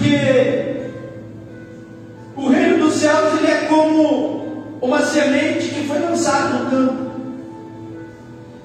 Porque 0.00 0.80
o 2.34 2.48
reino 2.48 2.86
dos 2.86 2.94
céus 2.94 3.38
ele 3.38 3.48
é 3.48 3.66
como 3.66 4.78
uma 4.80 5.02
semente 5.02 5.68
que 5.68 5.86
foi 5.86 5.98
lançada 5.98 6.58
no 6.58 6.70
campo, 6.70 7.10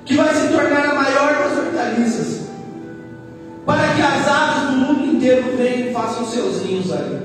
que 0.05 0.15
vai 0.15 0.33
se 0.33 0.47
tornar 0.47 0.91
a 0.91 0.95
maior 0.95 1.33
das 1.33 1.57
hortaliças, 1.57 2.47
para 3.65 3.95
que 3.95 4.01
as 4.01 4.25
aves 4.25 4.69
do 4.69 4.77
mundo 4.77 5.05
inteiro 5.13 5.57
venham 5.57 5.89
e 5.89 5.93
façam 5.93 6.25
seus 6.25 6.63
ninhos 6.63 6.89
ali. 6.93 7.19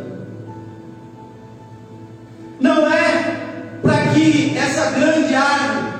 Não 2.58 2.92
é 2.92 3.36
para 3.80 4.08
que 4.08 4.58
essa 4.58 4.90
grande 4.90 5.32
árvore 5.36 5.92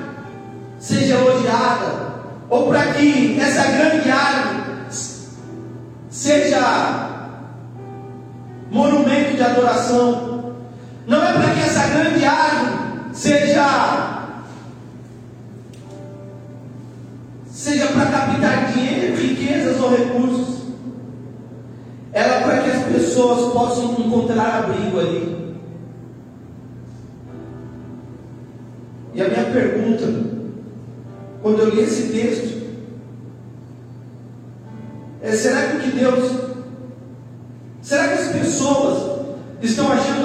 seja 0.79 1.15
elogiada, 1.15 2.11
ou 2.49 2.67
para 2.67 2.87
que 2.87 3.39
essa 3.39 3.71
grande 3.71 4.11
árvore 4.11 4.61
seja 6.09 7.00
monumento 8.71 9.35
de 9.35 9.43
adoração. 9.43 10.55
Não 11.05 11.21
é 11.21 11.33
para 11.33 11.53
que 11.53 11.59
essa 11.59 11.87
grande 11.89 12.23
árvore 12.25 13.13
seja 13.13 14.21
seja 17.51 17.87
para 17.87 18.05
captar 18.05 18.71
dinheiro, 18.71 19.15
riquezas 19.15 19.79
ou 19.79 19.91
recursos. 19.91 20.61
Ela 22.13 22.35
é 22.35 22.41
para 22.41 22.61
que 22.63 22.69
as 22.71 22.83
pessoas 22.85 23.53
possam 23.53 23.93
encontrar 23.99 24.63
abrigo 24.63 24.99
ali. 24.99 25.41
E 29.13 29.21
a 29.21 29.27
minha 29.27 29.43
pergunta, 29.45 30.05
quando 31.41 31.59
eu 31.59 31.69
li 31.69 31.81
esse 31.81 32.07
texto, 32.13 32.61
é: 35.21 35.31
será 35.33 35.67
que 35.67 35.70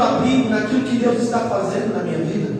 eu 0.02 0.50
naquilo 0.50 0.82
que 0.82 0.96
Deus 0.96 1.22
está 1.22 1.40
fazendo 1.40 1.94
na 1.94 2.02
minha 2.02 2.18
vida? 2.18 2.54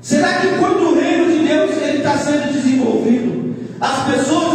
Será 0.00 0.34
que 0.40 0.58
quando 0.58 0.90
o 0.90 0.94
reino 0.94 1.30
de 1.30 1.46
Deus 1.46 1.70
está 1.70 2.18
sendo 2.18 2.52
desenvolvido, 2.52 3.54
as 3.80 4.04
pessoas 4.04 4.53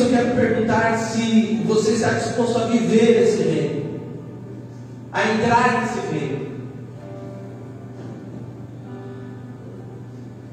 isso, 0.00 0.02
eu 0.02 0.08
quero 0.08 0.34
perguntar 0.34 0.96
se 0.96 1.62
você 1.66 1.92
está 1.92 2.10
disposto 2.10 2.58
a 2.58 2.66
viver 2.66 3.22
esse 3.22 3.42
reino, 3.42 4.00
a 5.12 5.30
entrar 5.30 5.82
nesse 5.82 6.00
reino. 6.12 6.50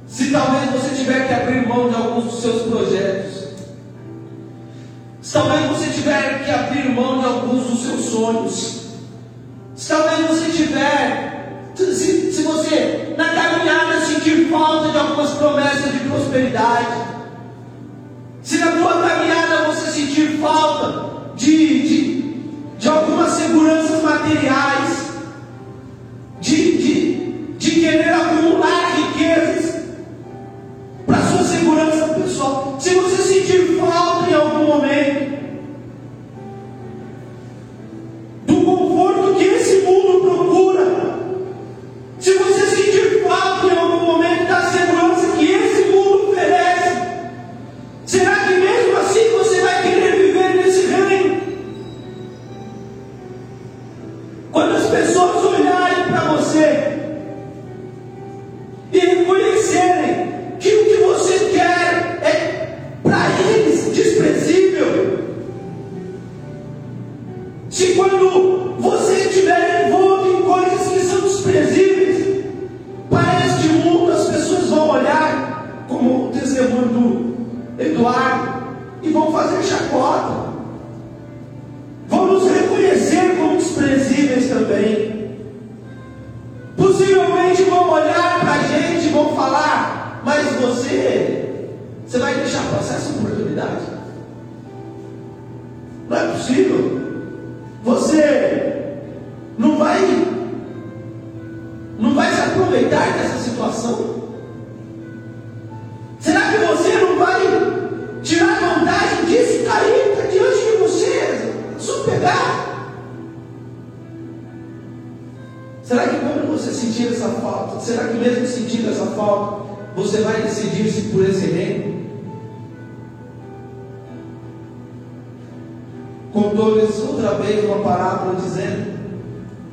Se 0.05 0.31
talvez 0.31 0.71
você 0.71 0.95
tiver 0.95 1.27
que 1.27 1.33
abrir 1.33 1.67
mão 1.67 1.89
de 1.89 1.95
alguns 1.95 2.25
dos 2.25 2.41
seus 2.41 2.63
projetos, 2.63 3.47
se 5.21 5.33
talvez 5.33 5.65
você 5.67 5.87
tiver 5.91 6.43
que 6.43 6.51
abrir 6.51 6.89
mão 6.89 7.19
de 7.19 7.25
alguns 7.25 7.67
dos 7.67 7.81
seus 7.83 8.05
sonhos, 8.05 8.87
se 9.75 9.89
talvez 9.89 10.27
você 10.27 10.51
tiver, 10.51 11.71
se, 11.75 12.33
se 12.33 12.41
você 12.43 13.13
na 13.15 13.29
caminhada 13.29 14.01
sentir 14.01 14.49
falta 14.49 14.89
de 14.89 14.97
algumas 14.97 15.31
promessas 15.31 15.91
de 15.91 15.99
prosperidade, 15.99 17.16
materiais. 24.27 24.76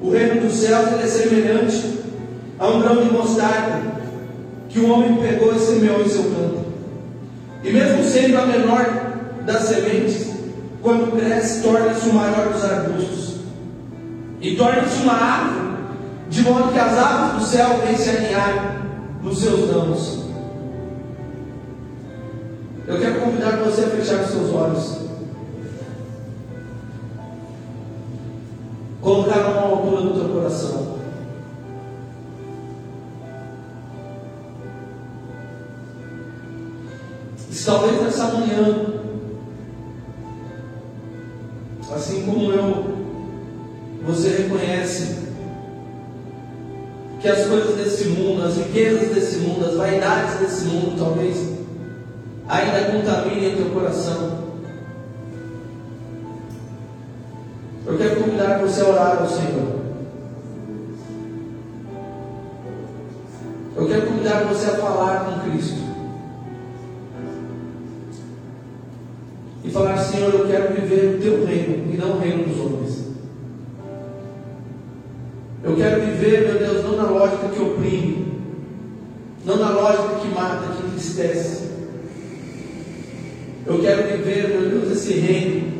O 0.05 0.11
reino 0.11 0.43
dos 0.43 0.53
céus 0.57 1.01
é 1.03 1.07
semelhante 1.07 1.99
a 2.59 2.69
um 2.69 2.83
grão 2.83 3.03
de 3.03 3.11
mostarda 3.11 3.81
que 4.69 4.79
o 4.81 4.87
um 4.87 4.93
homem 4.93 5.17
pegou 5.17 5.55
e 5.55 5.59
semeou 5.59 6.03
em 6.03 6.09
seu 6.09 6.25
campo. 6.25 6.67
E 7.62 7.73
mesmo 7.73 8.05
sendo 8.05 8.37
a 8.37 8.45
menor 8.45 8.85
das 9.47 9.62
sementes, 9.62 10.31
quando 10.83 11.19
cresce, 11.19 11.62
torna-se 11.62 12.07
o 12.11 12.12
maior 12.12 12.53
dos 12.53 12.62
arbustos. 12.62 13.37
E 14.43 14.55
torna-se 14.57 15.03
uma 15.03 15.14
árvore, 15.14 15.77
de 16.29 16.43
modo 16.43 16.73
que 16.75 16.79
as 16.79 16.99
aves 16.99 17.43
do 17.43 17.49
céu 17.49 17.81
vêm 17.87 17.97
se 17.97 18.11
alinhar 18.11 18.83
nos 19.23 19.38
seus 19.38 19.71
ramos. 19.71 20.25
Eu 22.87 23.01
quero 23.01 23.21
convidar 23.23 23.57
você 23.57 23.85
a 23.85 23.88
fechar 23.88 24.21
os 24.21 24.31
seus 24.31 24.53
olhos. 24.53 25.04
colocar 29.05 29.51
uma 29.51 29.61
altura 29.61 30.01
no 30.01 30.14
teu 30.14 30.29
coração. 30.31 30.95
E 37.51 37.64
talvez 37.64 38.03
nessa 38.03 38.29
manhã, 38.29 38.87
assim 41.95 42.23
como 42.23 42.51
eu, 42.51 42.85
você 44.07 44.29
reconhece 44.31 45.19
que 47.21 47.29
as 47.29 47.47
coisas 47.47 47.77
desse 47.77 48.09
mundo, 48.09 48.43
as 48.43 48.57
riquezas 48.57 49.14
desse 49.14 49.37
mundo, 49.38 49.67
as 49.67 49.75
vaidades 49.77 50.40
desse 50.40 50.64
mundo, 50.64 50.99
talvez 50.99 51.53
ainda 52.49 52.90
contaminem 52.90 53.55
o 53.55 53.57
teu 53.57 53.71
coração. 53.71 54.43
Quero 58.44 58.59
convidar 58.59 58.59
você 58.59 58.83
orar 58.83 59.22
ao 59.22 59.28
Senhor. 59.28 59.80
Eu 63.74 63.87
quero 63.87 64.07
convidar 64.07 64.44
você 64.44 64.66
a 64.66 64.74
falar 64.74 65.24
com 65.24 65.50
Cristo. 65.50 65.78
E 69.64 69.70
falar, 69.70 69.96
Senhor, 69.96 70.35
eu 70.35 70.46
quero 70.46 70.74
viver 70.74 71.16
o 71.16 71.22
teu 71.22 71.46
reino 71.46 71.94
e 71.94 71.96
não 71.96 72.16
o 72.16 72.18
reino 72.18 72.44
dos 72.44 72.61
homens. 72.61 73.04
Eu 75.62 75.74
quero 75.76 76.02
viver, 76.02 76.46
meu 76.46 76.59
Deus, 76.59 76.85
não 76.85 76.96
na 76.96 77.09
lógica 77.09 77.48
que 77.48 77.62
oprime, 77.62 78.42
não 79.46 79.57
na 79.57 79.70
lógica 79.70 80.20
que 80.20 80.28
mata, 80.28 80.74
que 80.76 80.87
entristece. 80.87 81.70
Eu 83.64 83.80
quero 83.80 84.02
viver, 84.02 84.48
meu 84.50 84.68
Deus, 84.68 84.92
esse 84.92 85.14
reino, 85.14 85.72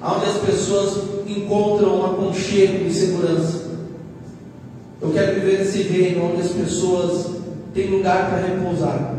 onde 0.00 0.26
as 0.26 0.38
pessoas 0.38 1.07
encontram 1.32 2.00
um 2.00 2.04
aconchego 2.06 2.86
e 2.86 2.92
segurança. 2.92 3.68
Eu 5.00 5.10
quero 5.12 5.34
viver 5.34 5.60
esse 5.62 5.82
reino 5.82 6.32
onde 6.32 6.42
as 6.42 6.52
pessoas 6.52 7.30
têm 7.74 7.88
lugar 7.88 8.30
para 8.30 8.46
repousar. 8.46 9.14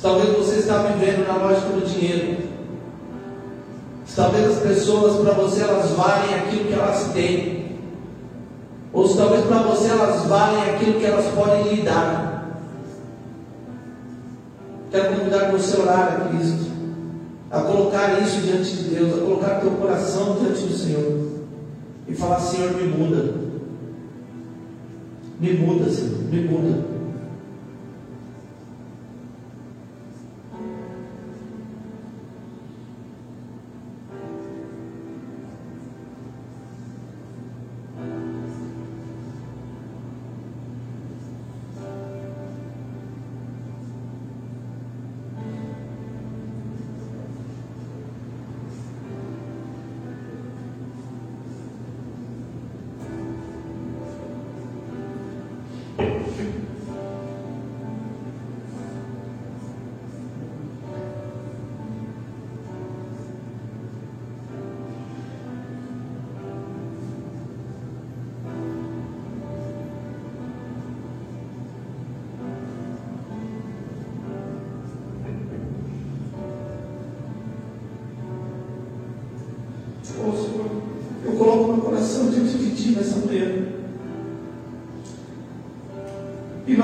Talvez 0.00 0.34
você 0.34 0.56
está 0.56 0.82
vivendo 0.84 1.26
na 1.26 1.36
lógica 1.36 1.68
do 1.68 1.86
dinheiro. 1.86 2.38
Talvez 4.16 4.46
as 4.46 4.58
pessoas 4.62 5.20
para 5.20 5.34
você 5.34 5.62
elas 5.62 5.90
valem 5.90 6.34
aquilo 6.34 6.64
que 6.64 6.72
elas 6.72 7.12
têm. 7.12 7.76
Ou 8.92 9.14
talvez 9.14 9.44
para 9.44 9.62
você 9.62 9.88
elas 9.88 10.24
valem 10.24 10.62
aquilo 10.70 10.98
que 10.98 11.06
elas 11.06 11.26
podem 11.34 11.74
lhe 11.74 11.82
dar. 11.82 12.30
Quero 14.90 15.16
convidar 15.16 15.52
você 15.52 15.76
a 15.76 15.80
orar 15.80 16.08
a 16.08 16.28
Cristo, 16.28 16.69
a 17.50 17.60
colocar 17.62 18.22
isso 18.22 18.40
diante 18.42 18.76
de 18.76 18.94
Deus, 18.94 19.14
a 19.14 19.20
colocar 19.24 19.60
teu 19.60 19.72
coração 19.72 20.36
diante 20.40 20.62
do 20.62 20.72
Senhor 20.72 21.40
e 22.06 22.14
falar: 22.14 22.38
Senhor, 22.40 22.72
me 22.76 22.84
muda. 22.84 23.34
Me 25.40 25.54
muda, 25.54 25.90
Senhor, 25.90 26.18
me 26.30 26.40
muda. 26.42 26.89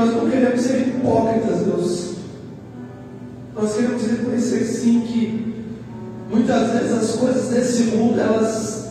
Nós 0.07 0.15
não 0.15 0.31
queremos 0.31 0.61
ser 0.61 0.89
hipócritas, 0.89 1.61
Deus. 1.61 2.15
Nós 3.55 3.75
queremos 3.75 4.03
reconhecer 4.03 4.65
sim 4.65 5.01
que 5.01 5.65
muitas 6.31 6.71
vezes 6.71 6.93
as 6.93 7.17
coisas 7.17 7.49
desse 7.49 7.83
mundo 7.85 8.21
elas 8.21 8.87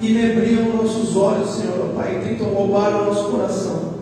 inebriam 0.00 0.76
nossos 0.76 1.16
olhos, 1.16 1.50
Senhor, 1.56 1.92
Pai, 1.94 2.16
e 2.16 2.28
tentam 2.28 2.54
roubar 2.54 3.02
o 3.02 3.06
nosso 3.06 3.30
coração. 3.30 3.96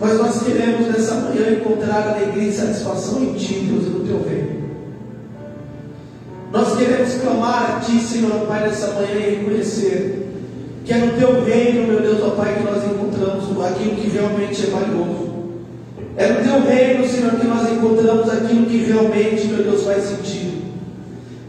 Mas 0.00 0.18
nós 0.18 0.42
queremos 0.42 0.88
nessa 0.88 1.14
manhã 1.14 1.52
encontrar 1.52 2.14
alegria 2.14 2.48
e 2.48 2.52
satisfação 2.52 3.22
em 3.22 3.34
Ti, 3.34 3.66
Deus, 3.70 3.86
no 3.86 4.00
Teu 4.00 4.22
reino. 4.22 4.60
Nós 6.50 6.76
queremos 6.76 7.14
clamar 7.14 7.76
a 7.76 7.80
Ti, 7.80 8.00
Senhor, 8.00 8.46
Pai, 8.46 8.66
nessa 8.66 8.94
manhã 8.94 9.14
e 9.14 9.36
reconhecer 9.36 10.19
que 10.90 10.94
é 10.94 10.98
no 10.98 11.12
Teu 11.12 11.44
reino, 11.44 11.86
meu 11.86 12.00
Deus, 12.00 12.20
ó 12.20 12.30
Pai, 12.30 12.52
que 12.52 12.64
nós 12.64 12.84
encontramos 12.84 13.44
aquilo 13.64 13.94
que 13.94 14.08
realmente 14.08 14.66
é 14.66 14.70
valioso. 14.70 15.30
É 16.16 16.26
no 16.26 16.42
Teu 16.42 16.68
reino, 16.68 17.06
Senhor, 17.06 17.30
que 17.38 17.46
nós 17.46 17.70
encontramos 17.70 18.28
aquilo 18.28 18.66
que 18.66 18.78
realmente, 18.78 19.46
meu 19.46 19.62
Deus, 19.62 19.84
faz 19.84 20.02
sentido. 20.02 20.64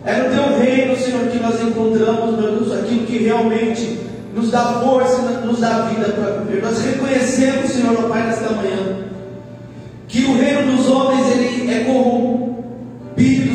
É 0.06 0.16
no 0.18 0.30
Teu 0.30 0.60
reino, 0.60 0.96
Senhor, 0.96 1.26
que 1.26 1.40
nós 1.40 1.60
encontramos, 1.60 2.40
meu 2.40 2.52
Deus, 2.52 2.72
aquilo 2.72 3.08
que 3.08 3.18
realmente 3.18 4.02
nos 4.36 4.52
dá 4.52 4.80
força, 4.84 5.18
nos 5.44 5.60
dá 5.60 5.90
vida 5.90 6.10
para 6.10 6.44
viver. 6.44 6.62
Nós 6.62 6.80
reconhecemos, 6.80 7.72
Senhor, 7.72 7.98
ó 7.98 8.10
Pai, 8.10 8.28
nesta 8.28 8.52
manhã, 8.52 9.06
que 10.08 10.24
o 10.24 10.38
reino 10.38 10.78
dos 10.78 10.88
homens 10.88 11.26
ele 11.32 11.74
é 11.74 11.84
corrupto 11.86 12.42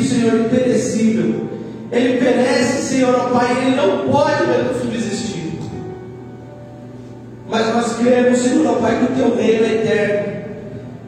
Senhor, 0.03 0.33
imperecível. 0.33 1.47
Ele 1.91 2.17
perece, 2.17 2.81
Senhor, 2.81 3.15
ó 3.15 3.29
Pai, 3.29 3.55
ele 3.61 3.75
não 3.75 4.11
pode 4.11 4.37
subsistir. 4.37 4.76
Queremos, 8.17 8.39
Senhor, 8.39 8.65
ó 8.65 8.73
Pai, 8.79 8.97
que 8.97 9.13
o 9.13 9.15
teu 9.15 9.35
reino 9.35 9.63
é 9.63 9.73
eterno. 9.75 10.37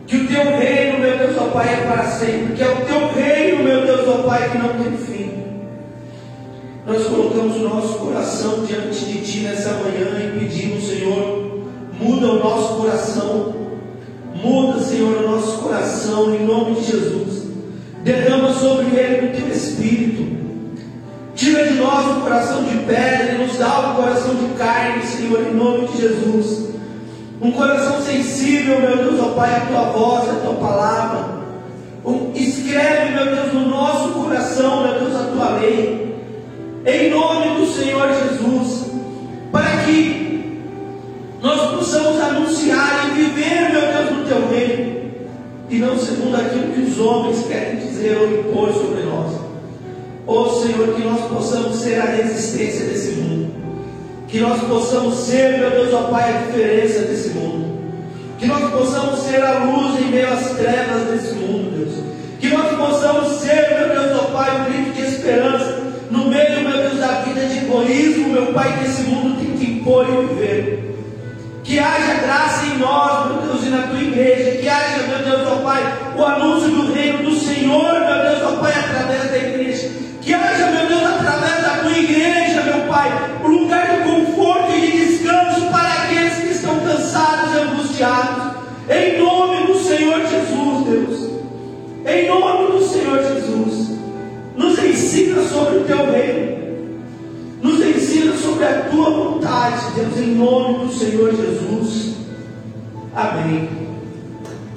Que 0.05 0.17
o 0.17 0.27
teu 0.27 0.43
reino, 0.43 0.99
meu 0.99 1.17
Deus, 1.17 1.37
ó 1.39 1.45
Pai, 1.45 1.73
é 1.73 1.87
para 1.87 2.03
sempre. 2.03 2.53
Que 2.53 2.61
é 2.61 2.67
o 2.67 2.85
teu 2.85 3.11
reino, 3.11 3.63
meu 3.63 3.83
Deus, 3.83 4.07
ó 4.07 4.23
Pai, 4.27 4.49
que 4.51 4.57
não 4.59 4.69
tem 4.69 4.95
fim. 4.95 5.43
Nós 6.85 7.07
colocamos 7.07 7.55
o 7.55 7.59
nosso 7.61 7.97
coração 7.97 8.63
diante 8.63 9.05
de 9.05 9.21
Ti 9.21 9.39
nessa 9.39 9.71
manhã 9.71 10.19
e 10.23 10.39
pedimos, 10.39 10.87
Senhor, 10.87 11.63
muda 11.99 12.27
o 12.27 12.39
nosso 12.43 12.75
coração. 12.75 13.55
Muda, 14.35 14.79
Senhor, 14.79 15.23
o 15.23 15.31
nosso 15.31 15.57
coração 15.63 16.35
em 16.35 16.45
nome 16.45 16.75
de 16.75 16.91
Jesus. 16.91 17.47
Derrama 18.03 18.53
sobre 18.53 18.95
ele 18.95 19.27
o 19.27 19.35
teu 19.35 19.47
espírito. 19.49 20.29
Tira 21.33 21.67
de 21.69 21.73
nós 21.73 22.17
o 22.17 22.21
coração 22.21 22.63
de 22.63 22.77
pedra 22.85 23.33
e 23.33 23.37
nos 23.39 23.57
dá 23.57 23.93
o 23.93 23.95
coração 23.95 24.35
de 24.35 24.53
carne, 24.59 25.03
Senhor, 25.03 25.47
em 25.47 25.55
nome 25.55 25.87
de 25.87 26.01
Jesus. 26.01 26.69
Um 27.41 27.51
coração 27.51 28.01
sensível, 28.01 28.81
meu 28.81 28.97
Deus, 28.97 29.19
ó 29.19 29.29
Pai, 29.29 29.55
a 29.55 29.65
tua 29.67 29.83
voz, 29.91 30.29
a 30.29 30.33
tua 30.41 30.53
palavra. 30.55 31.39
escreve, 32.35 33.13
meu 33.13 33.25
Deus, 33.35 33.53
no 33.53 33.69
nosso 33.69 34.09
coração, 34.09 34.83
meu 34.83 34.99
Deus, 34.99 35.15
a 35.15 35.25
tua 35.25 35.59
lei. 35.59 36.15
Em 36.85 37.09
nome 37.09 37.59
do 37.59 37.65
Senhor 37.65 38.07
Jesus. 38.13 38.89
Para 39.51 39.83
que 39.83 40.63
nós 41.41 41.71
possamos 41.71 42.21
anunciar 42.21 43.07
e 43.07 43.21
viver, 43.21 43.71
meu 43.71 43.81
Deus, 43.81 44.17
no 44.17 44.25
teu 44.25 44.49
reino 44.49 44.99
e 45.69 45.77
não 45.77 45.97
segundo 45.97 46.35
aquilo 46.35 46.73
que 46.73 46.81
os 46.81 46.99
homens 46.99 47.45
querem 47.45 47.77
dizer 47.77 48.17
ou 48.17 48.39
impor 48.39 48.73
sobre 48.73 49.03
nós. 49.03 49.39
Ó 50.25 50.43
oh, 50.43 50.61
Senhor, 50.61 50.95
que 50.95 51.03
nós 51.03 51.21
possamos 51.27 51.75
ser 51.77 51.99
a 51.99 52.05
resistência 52.05 52.85
desse 52.85 53.11
mundo, 53.13 53.51
que 54.29 54.39
nós 54.39 54.61
possamos 54.61 55.15
ser, 55.15 55.57
meu 55.57 55.71
Deus, 55.71 55.93
ó 55.93 56.03
Pai, 56.03 56.29
a 56.29 56.37
diferença 56.45 56.99
desse 56.99 57.29
mundo, 57.29 57.79
que 58.37 58.45
nós 58.45 58.71
possamos 58.71 59.19
ser 59.21 59.43
a 59.43 59.63
luz 59.63 59.99
em 59.99 60.11
meio 60.11 60.31
às 60.31 60.51
trevas 60.51 61.03
desse 61.09 61.33
mundo, 61.33 61.75
Deus, 61.75 62.03
que 62.39 62.47
nós 62.49 62.75
possamos 62.77 63.39
ser, 63.41 63.75
meu 63.77 63.89
Deus, 63.89 64.19
ó 64.21 64.25
Pai, 64.31 64.61
um 64.61 64.65
grito 64.65 64.91
de 64.91 65.01
esperança 65.01 65.79
no 66.11 66.27
meio, 66.27 66.61
meu 66.61 66.77
Deus, 66.77 66.99
da 66.99 67.21
vida 67.21 67.41
de 67.45 67.57
egoísmo, 67.57 68.29
meu 68.29 68.53
Pai, 68.53 68.77
que 68.77 68.85
esse 68.85 69.01
mundo 69.03 69.39
tem 69.39 69.57
que 69.57 69.71
impor 69.71 70.05
e 70.07 70.27
viver. 70.27 70.85
Que 71.63 71.77
haja 71.77 72.21
graça 72.25 72.65
em 72.65 72.77
nós, 72.79 73.27
meu 73.27 73.41
Deus, 73.43 73.63
e 73.63 73.69
na 73.69 73.87
tua 73.87 74.01
igreja. 74.01 74.57
Que 74.57 74.67
haja, 74.67 75.03
meu 75.07 75.19
Deus, 75.19 75.47
ó 75.47 75.55
Pai, 75.57 75.83
o 76.17 76.25
anúncio 76.25 76.69
do 76.69 76.93
reino 76.93 77.29
do 77.29 77.35
Senhor, 77.35 77.93
meu 77.93 78.23
Deus, 78.23 78.43
ó 78.43 78.55
Pai, 78.59 78.73
através 78.73 79.29
da 79.29 79.37
igreja. 79.37 79.89
Que 80.21 80.33
haja, 80.33 80.71
meu 80.71 80.87
Deus, 80.87 81.03
através 81.03 81.61
da 81.61 81.69
tua 81.83 81.97
igreja, 81.97 82.63
meu 82.63 82.87
Pai, 82.87 83.11
um 83.43 83.47
lugar 83.47 83.87
de 83.87 84.03
conforto 84.03 84.18
Em 92.19 92.27
nome 92.27 92.73
do 92.73 92.85
Senhor 92.85 93.23
Jesus, 93.23 93.97
nos 94.57 94.77
ensina 94.77 95.41
sobre 95.47 95.77
o 95.77 95.83
teu 95.85 96.11
reino. 96.11 96.59
Nos 97.61 97.79
ensina 97.79 98.35
sobre 98.35 98.65
a 98.65 98.81
tua 98.91 99.09
vontade, 99.09 99.93
Deus, 99.95 100.17
em 100.17 100.35
nome 100.35 100.85
do 100.85 100.93
Senhor 100.93 101.33
Jesus. 101.33 102.15
Amém. 103.15 103.69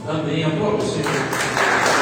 Amém. 0.09 0.45
Aplausos, 0.45 0.93
Senhor. 0.93 2.02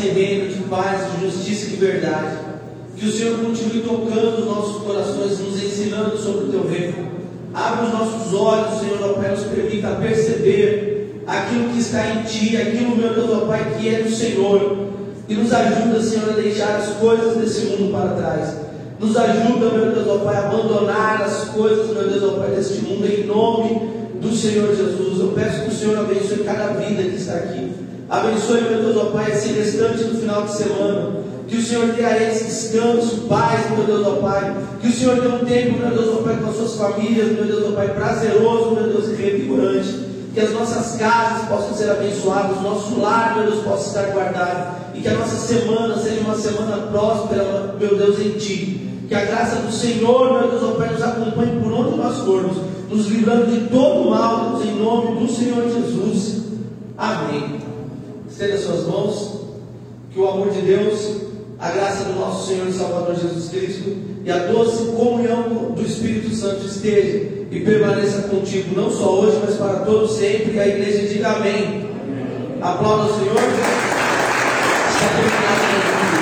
Esse 0.00 0.08
reino 0.08 0.48
de 0.48 0.62
paz, 0.62 1.12
de 1.12 1.26
justiça 1.26 1.66
e 1.66 1.70
de 1.70 1.76
verdade. 1.76 2.36
Que 2.96 3.06
o 3.06 3.12
Senhor 3.12 3.38
continue 3.38 3.82
tocando 3.82 4.38
os 4.38 4.46
nossos 4.46 4.82
corações, 4.82 5.38
nos 5.38 5.62
ensinando 5.62 6.16
sobre 6.16 6.46
o 6.46 6.48
teu 6.48 6.68
reino. 6.68 7.10
Abre 7.52 7.86
os 7.86 7.92
nossos 7.92 8.34
olhos, 8.34 8.80
Senhor, 8.80 9.14
Pai, 9.14 9.30
nos 9.30 9.44
permita 9.44 9.88
perceber 9.96 11.22
aquilo 11.26 11.70
que 11.70 11.80
está 11.80 12.06
em 12.08 12.22
Ti, 12.22 12.56
aquilo, 12.56 12.96
meu 12.96 13.14
Deus, 13.14 13.30
ó 13.30 13.46
Pai, 13.46 13.76
que 13.78 13.88
é 13.88 14.02
do 14.02 14.10
Senhor. 14.10 14.88
E 15.28 15.34
nos 15.34 15.52
ajuda, 15.52 16.02
Senhor, 16.02 16.30
a 16.30 16.32
deixar 16.32 16.76
as 16.76 16.96
coisas 16.96 17.36
desse 17.36 17.66
mundo 17.66 17.92
para 17.92 18.14
trás. 18.14 18.54
Nos 18.98 19.16
ajuda, 19.16 19.70
meu 19.70 19.92
Deus, 19.92 20.08
ó 20.08 20.18
Pai, 20.18 20.36
a 20.36 20.48
abandonar 20.48 21.22
as 21.22 21.48
coisas, 21.50 21.90
meu 21.90 22.08
Deus, 22.08 22.22
ó 22.22 22.38
Pai, 22.38 22.50
deste 22.50 22.82
mundo, 22.82 23.06
em 23.06 23.24
nome 23.24 23.90
do 24.20 24.34
Senhor 24.34 24.74
Jesus. 24.74 25.20
Eu 25.20 25.28
peço 25.28 25.62
que 25.62 25.68
o 25.68 25.74
Senhor 25.74 25.98
abençoe 25.98 26.44
cada 26.44 26.74
vida 26.74 27.02
que 27.02 27.16
está 27.16 27.34
aqui. 27.34 27.89
Abençoe, 28.10 28.62
meu 28.62 28.82
Deus, 28.82 28.96
ó 28.96 29.04
Pai, 29.10 29.30
esse 29.30 29.52
restante 29.52 30.02
do 30.02 30.18
final 30.18 30.42
de 30.42 30.52
semana. 30.56 31.10
Que 31.46 31.56
o 31.56 31.62
Senhor 31.62 31.92
dê 31.92 32.04
a 32.04 32.16
eles 32.20 32.44
descanso, 32.44 33.28
paz, 33.28 33.70
meu 33.70 33.84
Deus, 33.84 34.04
ó 34.04 34.10
Pai. 34.16 34.56
Que 34.80 34.88
o 34.88 34.92
Senhor 34.92 35.20
dê 35.20 35.28
um 35.28 35.44
tempo, 35.44 35.78
meu 35.78 35.90
Deus, 35.90 36.18
ó 36.18 36.22
Pai, 36.22 36.36
com 36.42 36.50
as 36.50 36.56
suas 36.56 36.74
famílias, 36.74 37.30
meu 37.30 37.44
Deus, 37.44 37.68
ó 37.68 37.72
Pai, 37.72 37.88
prazeroso, 37.94 38.72
meu 38.72 38.82
Deus, 38.88 39.10
e 39.10 39.14
revigorante. 39.14 40.10
Que 40.34 40.40
as 40.40 40.52
nossas 40.52 40.96
casas 40.96 41.48
possam 41.48 41.72
ser 41.72 41.90
abençoadas, 41.90 42.60
nosso 42.60 42.98
lar, 42.98 43.36
meu 43.36 43.46
Deus, 43.46 43.62
possa 43.62 43.88
estar 43.88 44.12
guardado. 44.12 44.76
E 44.92 45.00
que 45.02 45.08
a 45.08 45.14
nossa 45.14 45.36
semana 45.36 45.96
seja 45.96 46.20
uma 46.22 46.34
semana 46.34 46.88
próspera, 46.88 47.76
meu 47.78 47.96
Deus, 47.96 48.18
em 48.18 48.30
Ti. 48.30 48.88
Que 49.08 49.14
a 49.14 49.24
graça 49.24 49.54
do 49.54 49.72
Senhor, 49.72 50.32
meu 50.32 50.50
Deus, 50.50 50.64
ó 50.64 50.72
Pai, 50.72 50.90
nos 50.90 51.02
acompanhe 51.02 51.60
por 51.62 51.72
onde 51.72 51.96
nós 51.96 52.18
formos, 52.18 52.56
nos 52.90 53.06
livrando 53.06 53.46
de 53.46 53.68
todo 53.68 54.10
mal, 54.10 54.50
Deus, 54.50 54.64
em 54.64 54.74
nome 54.74 55.20
do 55.20 55.32
Senhor 55.32 55.62
Jesus. 55.62 56.40
Amém. 56.98 57.69
Estenda 58.40 58.56
suas 58.56 58.86
mãos. 58.86 59.40
Que 60.10 60.18
o 60.18 60.26
amor 60.26 60.48
de 60.50 60.62
Deus 60.62 61.20
a 61.58 61.68
graça 61.72 62.04
do 62.04 62.14
nosso 62.14 62.48
Senhor 62.48 62.66
e 62.68 62.72
Salvador 62.72 63.14
Jesus 63.14 63.50
Cristo 63.50 63.94
e 64.24 64.30
a 64.30 64.46
doce 64.46 64.92
comunhão 64.92 65.72
do 65.76 65.82
Espírito 65.82 66.34
Santo 66.34 66.64
esteja 66.64 67.18
e 67.50 67.60
permaneça 67.60 68.28
contigo, 68.28 68.74
não 68.74 68.90
só 68.90 69.20
hoje, 69.20 69.38
mas 69.44 69.56
para 69.56 69.80
todos 69.80 70.12
sempre. 70.12 70.54
E 70.54 70.58
a 70.58 70.66
igreja 70.66 71.06
diga 71.06 71.32
amém. 71.32 71.52
amém. 71.52 71.88
Aplauda 72.62 73.12
o 73.12 73.18
Senhor. 73.18 73.36
Está 74.88 75.08
terminado. 75.16 76.19